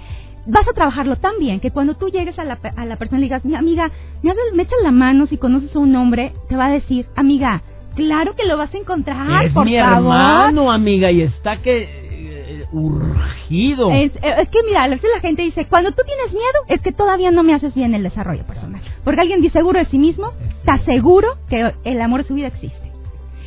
vas 0.45 0.67
a 0.67 0.73
trabajarlo 0.73 1.15
tan 1.17 1.33
bien 1.39 1.59
que 1.59 1.71
cuando 1.71 1.95
tú 1.95 2.09
llegues 2.09 2.37
a 2.39 2.43
la, 2.43 2.59
a 2.75 2.85
la 2.85 2.95
persona 2.97 3.19
y 3.19 3.23
digas, 3.23 3.45
mi 3.45 3.55
amiga, 3.55 3.91
me, 4.23 4.31
haces, 4.31 4.43
me 4.53 4.63
echas 4.63 4.79
la 4.83 4.91
mano 4.91 5.27
si 5.27 5.37
conoces 5.37 5.75
a 5.75 5.79
un 5.79 5.95
hombre, 5.95 6.33
te 6.47 6.55
va 6.55 6.67
a 6.67 6.71
decir, 6.71 7.07
amiga, 7.15 7.61
claro 7.95 8.35
que 8.35 8.45
lo 8.45 8.57
vas 8.57 8.73
a 8.73 8.77
encontrar, 8.77 9.45
es 9.45 9.53
por 9.53 9.65
mi 9.65 9.77
favor. 9.77 9.97
hermano, 9.97 10.71
amiga, 10.71 11.11
y 11.11 11.21
está 11.21 11.57
que 11.61 11.87
eh, 12.11 12.65
urgido. 12.71 13.91
Es, 13.91 14.11
es 14.21 14.49
que 14.49 14.63
mira, 14.65 14.83
a 14.83 14.87
veces 14.87 15.09
la 15.13 15.21
gente 15.21 15.43
dice, 15.43 15.65
cuando 15.65 15.91
tú 15.91 16.01
tienes 16.05 16.31
miedo, 16.31 16.59
es 16.67 16.81
que 16.81 16.91
todavía 16.91 17.31
no 17.31 17.43
me 17.43 17.53
haces 17.53 17.73
bien 17.73 17.93
el 17.93 18.03
desarrollo 18.03 18.43
personal. 18.45 18.81
Porque 19.03 19.21
alguien 19.21 19.41
dice 19.41 19.59
seguro 19.59 19.79
de 19.79 19.85
sí 19.85 19.97
mismo, 19.97 20.31
está 20.59 20.77
seguro 20.85 21.29
que 21.49 21.73
el 21.83 22.01
amor 22.01 22.21
de 22.21 22.27
su 22.27 22.35
vida 22.35 22.47
existe. 22.47 22.88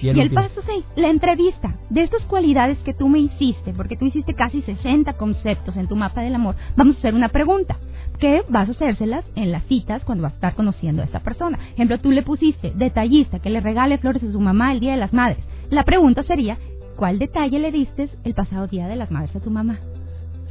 Y 0.02 0.20
el 0.20 0.30
paso 0.30 0.60
6, 0.66 0.84
la 0.96 1.08
entrevista. 1.08 1.76
De 1.88 2.02
estas 2.02 2.22
cualidades 2.24 2.78
que 2.78 2.92
tú 2.92 3.08
me 3.08 3.20
hiciste, 3.20 3.72
porque 3.72 3.96
tú 3.96 4.06
hiciste 4.06 4.34
casi 4.34 4.60
60 4.62 5.12
conceptos 5.14 5.76
en 5.76 5.86
tu 5.86 5.94
mapa 5.94 6.22
del 6.22 6.34
amor, 6.34 6.56
vamos 6.76 6.96
a 6.96 6.98
hacer 6.98 7.14
una 7.14 7.28
pregunta. 7.28 7.78
Que 8.18 8.42
vas 8.48 8.68
a 8.68 8.72
hacérselas 8.72 9.24
en 9.36 9.52
las 9.52 9.64
citas 9.64 10.02
cuando 10.04 10.22
vas 10.22 10.32
a 10.32 10.36
estar 10.36 10.54
conociendo 10.54 11.02
a 11.02 11.04
esta 11.04 11.20
persona. 11.20 11.58
Ejemplo, 11.74 11.98
tú 11.98 12.10
le 12.10 12.22
pusiste 12.22 12.72
detallista, 12.74 13.38
que 13.38 13.50
le 13.50 13.60
regale 13.60 13.98
flores 13.98 14.22
a 14.22 14.32
su 14.32 14.40
mamá 14.40 14.72
el 14.72 14.80
Día 14.80 14.92
de 14.92 14.98
las 14.98 15.12
Madres. 15.12 15.44
La 15.70 15.84
pregunta 15.84 16.22
sería, 16.24 16.58
¿cuál 16.96 17.18
detalle 17.18 17.58
le 17.58 17.70
diste 17.70 18.08
el 18.24 18.34
pasado 18.34 18.66
Día 18.66 18.88
de 18.88 18.96
las 18.96 19.10
Madres 19.10 19.34
a 19.36 19.40
tu 19.40 19.50
mamá? 19.50 19.78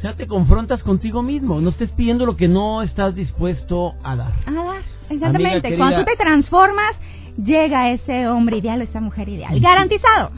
O 0.02 0.04
sea, 0.04 0.16
te 0.16 0.26
confrontas 0.26 0.82
contigo 0.82 1.22
mismo. 1.22 1.62
No 1.62 1.70
estés 1.70 1.92
pidiendo 1.92 2.26
lo 2.26 2.36
que 2.36 2.48
no 2.48 2.82
estás 2.82 3.14
dispuesto 3.14 3.94
a 4.02 4.16
dar. 4.16 4.34
Ah, 4.48 4.80
exactamente. 5.12 5.68
Amiga 5.68 5.78
Cuando 5.78 6.00
tú 6.00 6.06
querida. 6.06 6.18
te 6.18 6.24
transformas, 6.24 6.96
llega 7.38 7.92
ese 7.92 8.28
hombre 8.28 8.58
ideal 8.58 8.82
o 8.82 8.84
esa 8.84 9.00
mujer 9.00 9.30
ideal. 9.30 9.60
Garantizado. 9.60 10.32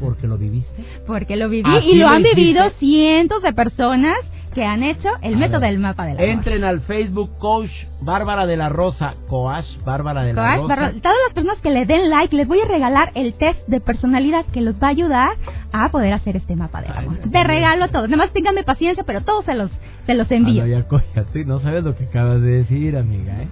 Porque 0.00 0.26
lo 0.26 0.36
viviste. 0.36 0.84
Porque 1.06 1.36
lo 1.36 1.48
viví 1.48 1.74
Así 1.74 1.92
y 1.92 1.96
lo 1.96 2.08
lo 2.08 2.08
han 2.10 2.22
vivido 2.22 2.68
cientos 2.78 3.42
de 3.42 3.54
personas 3.54 4.18
que 4.54 4.64
han 4.64 4.82
hecho 4.82 5.08
el 5.22 5.36
método 5.36 5.60
del 5.60 5.78
mapa 5.78 6.04
del 6.06 6.16
amor. 6.16 6.28
Entren 6.28 6.64
al 6.64 6.80
Facebook 6.82 7.30
Coach 7.38 7.70
Bárbara 8.00 8.46
de 8.46 8.56
la 8.56 8.68
Rosa. 8.68 9.14
Coach 9.28 9.64
Bárbara 9.84 10.22
de 10.22 10.32
la 10.32 10.56
Coach, 10.56 10.70
Rosa. 10.70 10.92
Todas 11.02 11.16
las 11.26 11.34
personas 11.34 11.60
que 11.60 11.70
le 11.70 11.86
den 11.86 12.10
like, 12.10 12.34
les 12.34 12.48
voy 12.48 12.60
a 12.60 12.66
regalar 12.66 13.12
el 13.14 13.34
test 13.34 13.60
de 13.68 13.80
personalidad 13.80 14.44
que 14.46 14.60
los 14.60 14.74
va 14.82 14.88
a 14.88 14.90
ayudar 14.90 15.30
a 15.72 15.88
poder 15.90 16.12
hacer 16.12 16.36
este 16.36 16.56
mapa 16.56 16.82
del 16.82 16.92
amor. 16.92 17.18
bien. 17.28 17.46
regalo 17.46 17.84
a 17.84 17.88
todos. 17.88 18.08
Nada 18.08 18.24
más 18.24 18.32
ténganme 18.32 18.64
paciencia, 18.64 19.04
pero 19.04 19.20
todos 19.20 19.44
se 19.44 19.54
los, 19.54 19.70
se 20.06 20.14
los 20.14 20.30
envío. 20.30 20.62
Ah, 20.62 20.66
no, 20.66 20.72
ya 20.72 20.88
cóllate, 20.88 21.44
no 21.44 21.60
sabes 21.60 21.84
lo 21.84 21.96
que 21.96 22.04
acabas 22.04 22.40
de 22.40 22.50
decir, 22.62 22.96
amiga, 22.96 23.42
¿eh? 23.42 23.48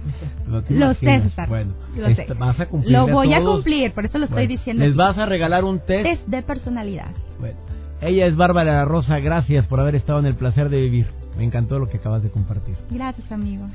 No 0.47 0.61
te 0.63 0.73
Lo 0.73 0.93
sé, 0.95 1.05
imaginas. 1.05 1.23
César. 1.29 1.47
Bueno, 1.49 1.73
Lo 1.95 2.07
este, 2.07 2.27
sé. 2.27 2.33
vas 2.33 2.59
a 2.59 2.65
cumplir. 2.65 2.91
Lo 2.91 3.07
voy 3.07 3.33
a 3.33 3.41
cumplir, 3.41 3.93
por 3.93 4.05
eso 4.05 4.17
lo 4.17 4.25
estoy 4.25 4.47
diciendo. 4.47 4.81
Les 4.83 4.91
aquí. 4.91 4.97
vas 4.97 5.17
a 5.17 5.25
regalar 5.25 5.63
un 5.63 5.79
test. 5.79 6.03
Test 6.03 6.27
de 6.27 6.41
personalidad. 6.41 7.11
Bueno, 7.39 7.57
ella 8.01 8.25
es 8.25 8.35
Bárbara 8.35 8.83
Rosa. 8.85 9.19
Gracias 9.19 9.65
por 9.67 9.79
haber 9.79 9.95
estado 9.95 10.19
en 10.19 10.25
el 10.25 10.35
placer 10.35 10.69
de 10.69 10.79
vivir. 10.81 11.07
Me 11.37 11.43
encantó 11.43 11.79
lo 11.79 11.89
que 11.89 11.97
acabas 11.97 12.23
de 12.23 12.29
compartir. 12.29 12.75
Gracias, 12.89 13.31
amigo. 13.31 13.65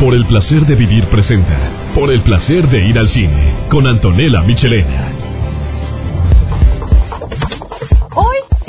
Por 0.00 0.14
el 0.14 0.24
placer 0.26 0.66
de 0.66 0.74
vivir 0.74 1.04
presenta. 1.08 1.92
Por 1.94 2.10
el 2.10 2.22
placer 2.22 2.68
de 2.68 2.86
ir 2.86 2.98
al 2.98 3.10
cine. 3.10 3.66
Con 3.68 3.86
Antonella 3.86 4.42
Michelena. 4.42 5.09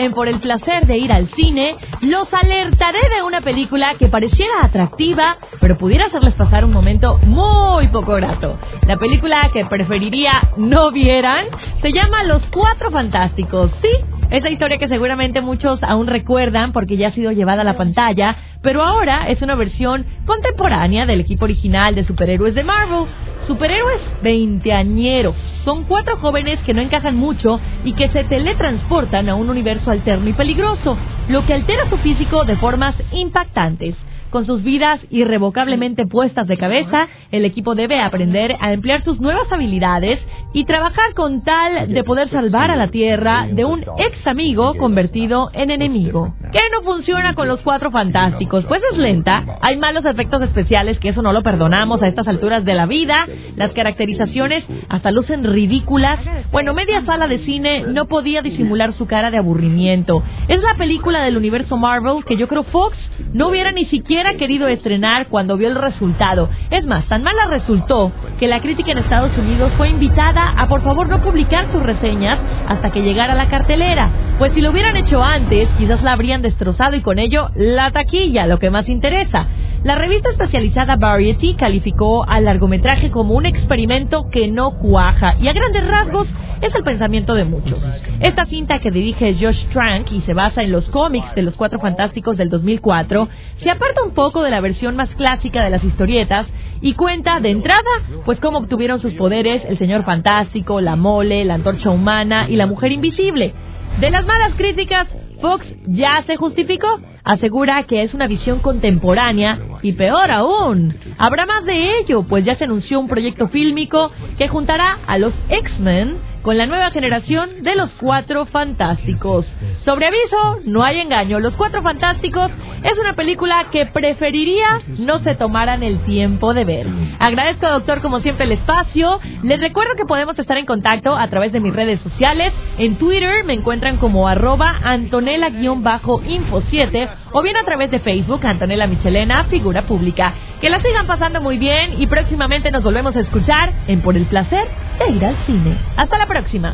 Por 0.09 0.27
el 0.27 0.39
placer 0.39 0.87
de 0.87 0.97
ir 0.97 1.11
al 1.13 1.29
cine, 1.35 1.77
los 2.01 2.27
alertaré 2.33 2.99
de 3.15 3.21
una 3.21 3.41
película 3.41 3.93
que 3.99 4.07
pareciera 4.07 4.53
atractiva, 4.63 5.37
pero 5.59 5.77
pudiera 5.77 6.07
hacerles 6.07 6.33
pasar 6.33 6.65
un 6.65 6.73
momento 6.73 7.19
muy 7.19 7.87
poco 7.89 8.15
grato. 8.15 8.57
La 8.87 8.97
película 8.97 9.51
que 9.53 9.63
preferiría 9.65 10.31
no 10.57 10.91
vieran 10.91 11.45
se 11.83 11.91
llama 11.93 12.23
Los 12.23 12.41
Cuatro 12.51 12.89
Fantásticos. 12.89 13.71
Sí, 13.83 13.89
esa 14.31 14.49
historia 14.49 14.77
que 14.77 14.87
seguramente 14.87 15.41
muchos 15.41 15.83
aún 15.83 16.07
recuerdan 16.07 16.71
porque 16.71 16.97
ya 16.97 17.09
ha 17.09 17.13
sido 17.13 17.31
llevada 17.31 17.61
a 17.61 17.65
la 17.65 17.77
pantalla, 17.77 18.35
pero 18.61 18.81
ahora 18.81 19.27
es 19.27 19.41
una 19.41 19.55
versión 19.55 20.05
contemporánea 20.25 21.05
del 21.05 21.19
equipo 21.19 21.45
original 21.45 21.95
de 21.95 22.05
superhéroes 22.05 22.55
de 22.55 22.63
Marvel. 22.63 23.05
Superhéroes 23.45 23.99
veinteañeros. 24.23 25.35
Son 25.65 25.83
cuatro 25.83 26.17
jóvenes 26.17 26.59
que 26.59 26.73
no 26.73 26.81
encajan 26.81 27.17
mucho 27.17 27.59
y 27.83 27.93
que 27.93 28.07
se 28.09 28.23
teletransportan 28.23 29.27
a 29.29 29.35
un 29.35 29.49
universo 29.49 29.91
alterno 29.91 30.29
y 30.29 30.33
peligroso, 30.33 30.97
lo 31.27 31.45
que 31.45 31.53
altera 31.53 31.89
su 31.89 31.97
físico 31.97 32.45
de 32.45 32.55
formas 32.55 32.95
impactantes. 33.11 33.95
Con 34.31 34.45
sus 34.45 34.63
vidas 34.63 35.01
irrevocablemente 35.09 36.07
puestas 36.07 36.47
de 36.47 36.57
cabeza, 36.57 37.09
el 37.31 37.43
equipo 37.43 37.75
debe 37.75 37.99
aprender 37.99 38.55
a 38.61 38.71
emplear 38.71 39.03
sus 39.03 39.19
nuevas 39.19 39.51
habilidades 39.51 40.19
y 40.53 40.63
trabajar 40.63 41.13
con 41.15 41.43
tal 41.43 41.93
de 41.93 42.03
poder 42.05 42.29
salvar 42.29 42.71
a 42.71 42.77
la 42.77 42.87
Tierra 42.87 43.47
de 43.51 43.65
un 43.65 43.81
ex 43.81 44.25
amigo 44.25 44.75
convertido 44.77 45.49
en 45.53 45.69
enemigo. 45.69 46.33
¿Qué 46.51 46.59
no 46.73 46.81
funciona 46.81 47.33
con 47.33 47.47
los 47.47 47.61
cuatro 47.61 47.91
fantásticos? 47.91 48.65
Pues 48.65 48.81
es 48.91 48.97
lenta, 48.97 49.57
hay 49.61 49.77
malos 49.77 50.03
efectos 50.03 50.41
especiales 50.41 50.99
que 50.99 51.09
eso 51.09 51.21
no 51.21 51.31
lo 51.31 51.43
perdonamos 51.43 52.01
a 52.01 52.07
estas 52.07 52.27
alturas 52.27 52.65
de 52.65 52.73
la 52.73 52.85
vida, 52.85 53.25
las 53.55 53.71
caracterizaciones 53.71 54.65
hasta 54.89 55.11
lucen 55.11 55.45
ridículas. 55.45 56.19
Bueno, 56.51 56.73
media 56.73 57.05
sala 57.05 57.27
de 57.27 57.39
cine 57.45 57.83
no 57.87 58.05
podía 58.05 58.41
disimular 58.41 58.93
su 58.95 59.07
cara 59.07 59.31
de 59.31 59.37
aburrimiento. 59.37 60.23
Es 60.49 60.61
la 60.61 60.75
película 60.75 61.23
del 61.23 61.37
universo 61.37 61.77
Marvel 61.77 62.25
que 62.25 62.35
yo 62.35 62.49
creo 62.49 62.63
Fox 62.63 62.97
no 63.31 63.47
hubiera 63.47 63.71
ni 63.71 63.85
siquiera 63.85 64.33
querido 64.33 64.67
estrenar 64.67 65.27
cuando 65.27 65.55
vio 65.55 65.69
el 65.69 65.75
resultado. 65.75 66.49
Es 66.69 66.85
más, 66.85 67.05
tan 67.05 67.23
mala 67.23 67.45
resultó 67.45 68.11
que 68.39 68.49
la 68.49 68.59
crítica 68.59 68.91
en 68.91 68.97
Estados 68.97 69.37
Unidos 69.37 69.71
fue 69.77 69.87
invitada 69.87 70.53
a 70.57 70.67
por 70.67 70.83
favor 70.83 71.07
no 71.07 71.21
publicar 71.21 71.71
sus 71.71 71.81
reseñas 71.81 72.39
hasta 72.67 72.91
que 72.91 73.01
llegara 73.01 73.35
la 73.35 73.47
cartelera. 73.47 74.09
Pues 74.37 74.53
si 74.53 74.61
lo 74.61 74.71
hubieran 74.71 74.97
hecho 74.97 75.23
antes, 75.23 75.69
quizás 75.77 76.01
la 76.01 76.13
habrían 76.13 76.40
destrozado 76.41 76.95
y 76.95 77.01
con 77.01 77.19
ello 77.19 77.49
la 77.55 77.91
taquilla, 77.91 78.47
lo 78.47 78.59
que 78.59 78.69
más 78.69 78.87
interesa. 78.89 79.47
La 79.83 79.95
revista 79.95 80.29
especializada 80.29 80.95
Variety 80.95 81.55
calificó 81.55 82.23
al 82.27 82.45
largometraje 82.45 83.09
como 83.09 83.33
un 83.33 83.47
experimento 83.47 84.29
que 84.29 84.47
no 84.47 84.77
cuaja 84.77 85.35
y 85.41 85.47
a 85.47 85.53
grandes 85.53 85.87
rasgos 85.87 86.27
es 86.61 86.75
el 86.75 86.83
pensamiento 86.83 87.33
de 87.33 87.45
muchos. 87.45 87.79
Esta 88.19 88.45
cinta 88.45 88.77
que 88.77 88.91
dirige 88.91 89.35
Josh 89.39 89.65
Trank 89.73 90.11
y 90.11 90.21
se 90.21 90.35
basa 90.35 90.61
en 90.61 90.71
los 90.71 90.85
cómics 90.89 91.33
de 91.33 91.41
los 91.41 91.55
Cuatro 91.55 91.79
Fantásticos 91.79 92.37
del 92.37 92.49
2004 92.49 93.27
se 93.63 93.69
aparta 93.71 94.03
un 94.03 94.13
poco 94.13 94.43
de 94.43 94.51
la 94.51 94.61
versión 94.61 94.95
más 94.95 95.09
clásica 95.15 95.63
de 95.63 95.71
las 95.71 95.83
historietas 95.83 96.45
y 96.81 96.93
cuenta 96.93 97.39
de 97.39 97.49
entrada 97.49 97.81
pues 98.25 98.39
cómo 98.39 98.59
obtuvieron 98.59 99.01
sus 99.01 99.13
poderes 99.13 99.63
el 99.67 99.79
Señor 99.79 100.05
Fantástico, 100.05 100.79
la 100.79 100.95
Mole, 100.95 101.43
la 101.45 101.55
Antorcha 101.55 101.89
Humana 101.89 102.47
y 102.47 102.55
la 102.55 102.67
Mujer 102.67 102.91
Invisible. 102.91 103.53
De 103.99 104.09
las 104.09 104.25
malas 104.25 104.53
críticas, 104.55 105.07
Fox 105.41 105.65
ya 105.87 106.23
se 106.25 106.37
justificó. 106.37 106.87
Asegura 107.23 107.83
que 107.83 108.03
es 108.03 108.13
una 108.13 108.27
visión 108.27 108.59
contemporánea 108.59 109.59
y 109.81 109.93
peor 109.93 110.31
aún, 110.31 110.95
habrá 111.19 111.45
más 111.45 111.65
de 111.65 111.99
ello, 111.99 112.23
pues 112.23 112.43
ya 112.45 112.55
se 112.55 112.63
anunció 112.63 112.99
un 112.99 113.07
proyecto 113.07 113.47
fílmico 113.49 114.11
que 114.37 114.47
juntará 114.47 114.97
a 115.05 115.19
los 115.19 115.33
X-Men 115.49 116.30
con 116.41 116.57
la 116.57 116.65
nueva 116.65 116.89
generación 116.91 117.63
de 117.63 117.75
los 117.75 117.89
Cuatro 117.99 118.45
Fantásticos. 118.45 119.45
Sobre 119.85 120.07
aviso, 120.07 120.59
no 120.65 120.83
hay 120.83 120.99
engaño, 120.99 121.39
Los 121.39 121.55
Cuatro 121.55 121.81
Fantásticos 121.81 122.51
es 122.83 122.99
una 122.99 123.15
película 123.15 123.67
que 123.71 123.85
preferiría 123.85 124.81
no 124.99 125.19
se 125.19 125.35
tomaran 125.35 125.83
el 125.83 126.03
tiempo 126.03 126.53
de 126.53 126.65
ver. 126.65 126.87
Agradezco, 127.19 127.65
doctor, 127.67 128.01
como 128.01 128.19
siempre, 128.21 128.45
el 128.45 128.53
espacio. 128.53 129.19
Les 129.43 129.59
recuerdo 129.59 129.93
que 129.95 130.05
podemos 130.05 130.39
estar 130.39 130.57
en 130.57 130.65
contacto 130.65 131.15
a 131.15 131.27
través 131.27 131.51
de 131.51 131.59
mis 131.59 131.73
redes 131.73 132.01
sociales. 132.01 132.51
En 132.79 132.95
Twitter 132.95 133.43
me 133.45 133.53
encuentran 133.53 133.97
como 133.97 134.27
arroba 134.27 134.79
Antonella-info7 134.83 137.09
o 137.33 137.41
bien 137.41 137.55
a 137.57 137.63
través 137.63 137.91
de 137.91 137.99
Facebook, 137.99 138.45
Antonella 138.45 138.87
Michelena, 138.87 139.45
figura 139.45 139.83
pública. 139.83 140.33
Que 140.59 140.69
la 140.69 140.81
sigan 140.81 141.07
pasando 141.07 141.39
muy 141.41 141.57
bien 141.57 142.01
y 142.01 142.07
próximamente 142.07 142.71
nos 142.71 142.83
volvemos 142.83 143.15
a 143.15 143.21
escuchar 143.21 143.71
en 143.87 144.01
Por 144.01 144.17
el 144.17 144.25
Placer 144.25 144.67
de 144.99 145.11
ir 145.11 145.25
al 145.25 145.35
cine. 145.45 145.77
Hasta 145.97 146.17
la 146.17 146.27
próxima. 146.27 146.73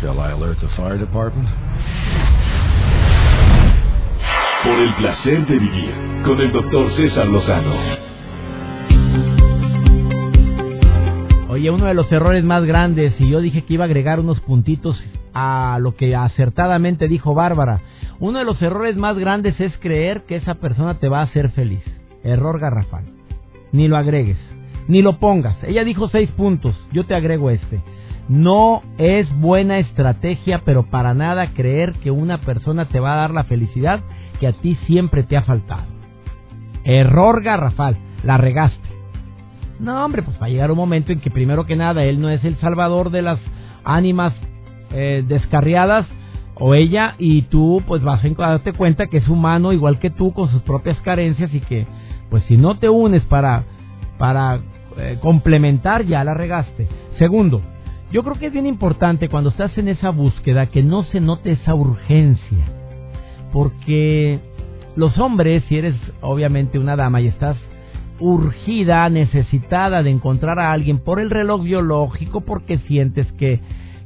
Shall 0.00 0.16
I 0.16 0.32
alert 0.32 0.58
the 0.60 0.68
fire 0.76 0.98
department? 0.98 1.48
Por 4.62 4.78
el 4.78 4.94
placer 4.94 5.46
de 5.46 5.58
vivir. 5.58 5.94
Con 6.24 6.40
el 6.40 6.52
doctor 6.52 6.90
César 6.96 7.26
Lozano. 7.26 7.74
Oye, 11.48 11.70
uno 11.70 11.86
de 11.86 11.94
los 11.94 12.10
errores 12.10 12.42
más 12.44 12.64
grandes, 12.64 13.14
y 13.20 13.28
yo 13.28 13.40
dije 13.40 13.62
que 13.62 13.74
iba 13.74 13.84
a 13.84 13.86
agregar 13.86 14.18
unos 14.18 14.40
puntitos 14.40 15.00
a 15.34 15.78
lo 15.80 15.94
que 15.94 16.16
acertadamente 16.16 17.06
dijo 17.06 17.34
Bárbara. 17.34 17.80
Uno 18.18 18.38
de 18.38 18.44
los 18.44 18.60
errores 18.62 18.96
más 18.96 19.16
grandes 19.18 19.60
es 19.60 19.76
creer 19.78 20.22
que 20.22 20.36
esa 20.36 20.54
persona 20.54 20.98
te 20.98 21.08
va 21.08 21.20
a 21.20 21.24
hacer 21.24 21.50
feliz. 21.50 21.82
Error 22.24 22.58
garrafal. 22.58 23.04
Ni 23.70 23.86
lo 23.86 23.96
agregues, 23.96 24.38
ni 24.88 25.02
lo 25.02 25.18
pongas. 25.18 25.62
Ella 25.64 25.84
dijo 25.84 26.08
seis 26.08 26.30
puntos, 26.30 26.76
yo 26.92 27.04
te 27.04 27.14
agrego 27.14 27.50
este. 27.50 27.80
No 28.28 28.82
es 28.96 29.28
buena 29.38 29.78
estrategia, 29.78 30.62
pero 30.64 30.84
para 30.84 31.12
nada 31.14 31.52
creer 31.52 31.92
que 31.94 32.10
una 32.10 32.38
persona 32.38 32.86
te 32.86 33.00
va 33.00 33.12
a 33.12 33.16
dar 33.16 33.30
la 33.32 33.44
felicidad 33.44 34.00
que 34.40 34.46
a 34.46 34.52
ti 34.52 34.76
siempre 34.86 35.22
te 35.22 35.36
ha 35.36 35.42
faltado. 35.42 35.84
Error 36.84 37.42
garrafal, 37.42 37.96
la 38.22 38.38
regaste. 38.38 38.88
No, 39.80 40.04
hombre, 40.04 40.22
pues 40.22 40.40
va 40.40 40.46
a 40.46 40.48
llegar 40.48 40.70
un 40.70 40.76
momento 40.76 41.12
en 41.12 41.20
que 41.20 41.30
primero 41.30 41.66
que 41.66 41.76
nada 41.76 42.04
él 42.04 42.20
no 42.20 42.28
es 42.30 42.44
el 42.44 42.56
salvador 42.58 43.10
de 43.10 43.22
las 43.22 43.38
ánimas 43.84 44.32
eh, 44.92 45.24
descarriadas 45.26 46.06
o 46.54 46.74
ella 46.74 47.16
y 47.18 47.42
tú 47.42 47.82
pues 47.86 48.02
vas 48.02 48.24
a 48.24 48.28
darte 48.28 48.72
cuenta 48.72 49.08
que 49.08 49.18
es 49.18 49.28
humano 49.28 49.72
igual 49.72 49.98
que 49.98 50.10
tú 50.10 50.32
con 50.32 50.48
sus 50.50 50.62
propias 50.62 51.00
carencias 51.00 51.52
y 51.52 51.60
que 51.60 51.86
pues 52.30 52.44
si 52.44 52.56
no 52.56 52.78
te 52.78 52.88
unes 52.88 53.22
para 53.24 53.64
para 54.18 54.60
eh, 54.98 55.18
complementar 55.20 56.04
ya 56.04 56.24
la 56.24 56.34
regaste. 56.34 56.88
Segundo, 57.18 57.62
yo 58.12 58.22
creo 58.22 58.38
que 58.38 58.46
es 58.46 58.52
bien 58.52 58.66
importante 58.66 59.28
cuando 59.28 59.50
estás 59.50 59.76
en 59.78 59.88
esa 59.88 60.10
búsqueda 60.10 60.66
que 60.66 60.82
no 60.82 61.02
se 61.04 61.20
note 61.20 61.52
esa 61.52 61.74
urgencia. 61.74 62.64
Porque 63.52 64.40
los 64.96 65.18
hombres, 65.18 65.64
si 65.68 65.78
eres 65.78 65.94
obviamente 66.20 66.78
una 66.78 66.96
dama 66.96 67.20
y 67.20 67.26
estás 67.26 67.56
urgida, 68.20 69.08
necesitada 69.08 70.02
de 70.02 70.10
encontrar 70.10 70.58
a 70.58 70.72
alguien 70.72 70.98
por 70.98 71.18
el 71.20 71.30
reloj 71.30 71.64
biológico, 71.64 72.42
porque 72.42 72.78
sientes 72.78 73.30
que, 73.32 73.60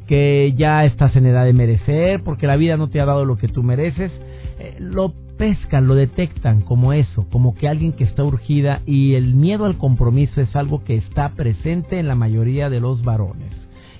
que 0.07 0.55
ya 0.57 0.85
estás 0.85 1.15
en 1.17 1.27
edad 1.27 1.45
de 1.45 1.53
merecer, 1.53 2.23
porque 2.25 2.47
la 2.47 2.57
vida 2.57 2.77
no 2.77 2.89
te 2.89 3.01
ha 3.01 3.05
dado 3.05 3.25
lo 3.25 3.37
que 3.37 3.49
tú 3.49 3.63
mereces, 3.63 4.11
eh, 4.59 4.77
lo 4.79 5.13
pescan, 5.39 5.87
lo 5.87 5.95
detectan 5.95 6.61
como 6.61 6.93
eso, 6.93 7.27
como 7.31 7.55
que 7.55 7.69
alguien 7.69 7.93
que 7.93 8.05
está 8.05 8.25
urgida 8.25 8.83
y 8.85 9.15
el 9.15 9.35
miedo 9.35 9.65
al 9.65 9.79
compromiso 9.79 10.41
es 10.41 10.55
algo 10.55 10.85
que 10.85 10.97
está 10.97 11.31
presente 11.31 11.99
en 11.99 12.09
la 12.09 12.15
mayoría 12.15 12.69
de 12.69 12.81
los 12.81 13.03
varones. 13.03 13.53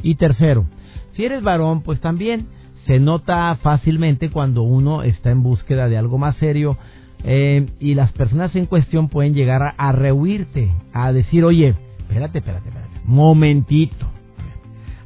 Y 0.03 0.17
tercero, 0.17 0.67
si 1.13 1.25
eres 1.25 1.43
varón, 1.43 1.83
pues 1.83 2.01
también 2.01 2.49
se 2.87 2.99
nota 2.99 3.57
fácilmente 3.63 4.31
cuando 4.31 4.63
uno 4.63 5.03
está 5.03 5.31
en 5.31 5.43
búsqueda 5.43 5.89
de 5.89 5.97
algo 5.97 6.19
más 6.19 6.37
serio 6.37 6.77
eh, 7.25 7.67
y 7.81 7.95
las 7.95 8.13
personas 8.13 8.55
en 8.57 8.67
cuestión 8.67 9.09
pueden 9.09 9.35
llegar 9.35 9.63
a, 9.63 9.69
a 9.71 9.93
rehuirte, 9.93 10.73
a 10.93 11.13
decir, 11.13 11.45
oye, 11.45 11.75
espérate, 11.99 12.39
espérate, 12.39 12.69
espérate, 12.69 13.01
momentito. 13.05 14.08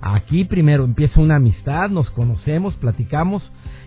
Aquí 0.05 0.45
primero 0.45 0.85
empieza 0.85 1.21
una 1.21 1.37
amistad, 1.37 1.89
nos 1.89 2.11
conocemos, 2.11 2.75
platicamos 2.75 3.41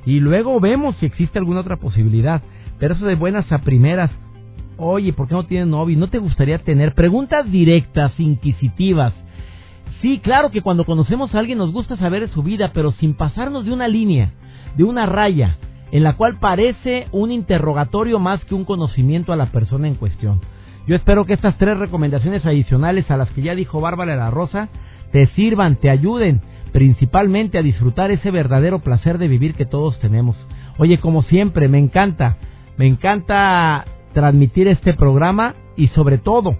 y 0.06 0.21
luego 0.21 0.62
vemos 0.62 0.95
si 0.95 1.06
existe 1.06 1.38
alguna 1.38 1.60
otra 1.60 1.75
posibilidad. 1.75 2.41
Pero 2.80 2.93
eso 2.93 3.06
de 3.06 3.15
buenas 3.15 3.51
a 3.51 3.60
primeras, 3.60 4.10
oye, 4.78 5.12
¿por 5.12 5.28
qué 5.28 5.34
no 5.34 5.45
tienes 5.45 5.67
novio? 5.67 5.97
¿No 5.97 6.08
te 6.08 6.19
gustaría 6.19 6.58
tener 6.60 6.93
preguntas 6.95 7.51
directas, 7.51 8.17
inquisitivas? 8.17 9.13
Sí, 10.01 10.19
claro 10.19 10.51
que 10.51 10.62
cuando 10.62 10.86
conocemos 10.86 11.36
a 11.36 11.39
alguien 11.39 11.58
nos 11.58 11.73
gusta 11.73 11.97
saber 11.97 12.21
de 12.21 12.34
su 12.34 12.43
vida, 12.43 12.71
pero 12.73 12.93
sin 12.93 13.15
pasarnos 13.15 13.65
de 13.65 13.73
una 13.73 13.89
línea, 13.89 14.32
de 14.78 14.86
una 14.86 15.06
raya, 15.06 15.58
en 15.91 16.04
la 16.04 16.13
cual 16.13 16.39
parece 16.39 17.08
un 17.12 17.30
interrogatorio 17.30 18.19
más 18.19 18.43
que 18.45 18.56
un 18.56 18.63
conocimiento 18.63 19.34
a 19.34 19.36
la 19.36 19.47
persona 19.47 19.89
en 19.89 19.95
cuestión. 19.95 20.39
Yo 20.88 20.95
espero 20.95 21.25
que 21.25 21.34
estas 21.34 21.58
tres 21.58 21.78
recomendaciones 21.78 22.45
adicionales 22.45 23.12
a 23.12 23.17
las 23.17 23.30
que 23.32 23.41
ya 23.41 23.54
dijo 23.54 23.82
Bárbara 23.82 24.15
la 24.15 24.30
Rosa 24.30 24.69
te 25.15 25.28
sirvan, 25.28 25.78
te 25.78 25.89
ayuden 25.89 26.41
principalmente 26.73 27.58
a 27.58 27.62
disfrutar 27.62 28.12
ese 28.12 28.32
verdadero 28.32 28.80
placer 28.80 29.17
de 29.17 29.30
vivir 29.30 29.54
que 29.54 29.65
todos 29.65 29.97
tenemos. 29.99 30.36
Oye, 30.78 30.99
como 30.99 31.23
siempre, 31.23 31.69
me 31.69 31.78
encanta, 31.78 32.36
me 32.75 32.86
encanta 32.86 33.86
transmitir 34.13 34.67
este 34.67 34.93
programa 34.93 35.56
y 35.78 35.88
sobre 35.88 36.17
todo 36.17 36.58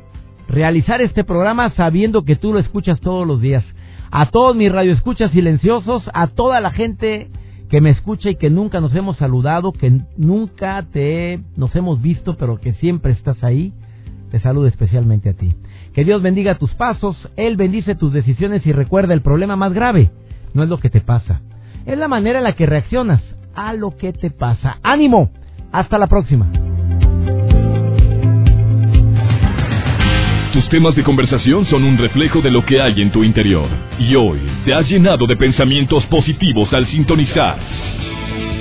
realizar 0.48 1.02
este 1.02 1.26
programa 1.26 1.70
sabiendo 1.72 2.24
que 2.24 2.38
tú 2.38 2.54
lo 2.54 2.60
escuchas 2.60 3.02
todos 3.02 3.28
los 3.28 3.42
días. 3.42 3.66
A 4.10 4.28
todos 4.28 4.56
mis 4.56 4.72
radioescuchas 4.72 5.32
silenciosos, 5.32 6.10
a 6.14 6.28
toda 6.28 6.62
la 6.62 6.72
gente 6.72 7.28
que 7.70 7.82
me 7.82 7.90
escucha 7.90 8.30
y 8.30 8.38
que 8.38 8.50
nunca 8.50 8.80
nos 8.80 8.96
hemos 8.96 9.18
saludado, 9.18 9.74
que 9.74 10.00
nunca 10.16 10.82
te 10.94 11.42
nos 11.58 11.76
hemos 11.76 12.02
visto, 12.02 12.38
pero 12.38 12.62
que 12.62 12.72
siempre 12.76 13.12
estás 13.12 13.44
ahí, 13.44 13.74
te 14.32 14.40
saludo 14.40 14.68
especialmente 14.68 15.32
a 15.32 15.34
ti. 15.34 15.56
Que 15.96 16.04
Dios 16.04 16.22
bendiga 16.22 16.56
tus 16.56 16.74
pasos, 16.74 17.16
Él 17.38 17.56
bendice 17.56 17.96
tus 17.96 18.12
decisiones 18.12 18.68
y 18.68 18.74
recuerda 18.74 19.14
el 19.14 19.22
problema 19.22 19.56
más 19.56 19.72
grave, 19.72 20.12
no 20.54 20.62
es 20.62 20.68
lo 20.68 20.78
que 20.78 20.90
te 20.90 21.00
pasa, 21.00 21.40
es 21.86 21.98
la 21.98 22.10
manera 22.10 22.40
en 22.40 22.44
la 22.44 22.52
que 22.52 22.66
reaccionas 22.66 23.22
a 23.56 23.74
lo 23.74 23.96
que 23.96 24.12
te 24.12 24.30
pasa. 24.30 24.78
Ánimo, 24.84 25.32
hasta 25.72 25.98
la 25.98 26.08
próxima. 26.08 26.52
Tus 30.52 30.68
temas 30.70 30.96
de 30.96 31.04
conversación 31.04 31.66
son 31.66 31.86
un 31.86 31.98
reflejo 31.98 32.42
de 32.42 32.52
lo 32.52 32.66
que 32.66 32.82
hay 32.82 33.02
en 33.02 33.12
tu 33.12 33.24
interior. 33.24 33.70
Y 33.98 34.16
hoy 34.16 34.40
te 34.66 34.74
has 34.74 34.90
llenado 34.90 35.26
de 35.28 35.38
pensamientos 35.38 36.06
positivos 36.08 36.74
al 36.74 36.88
sintonizar. 36.88 37.58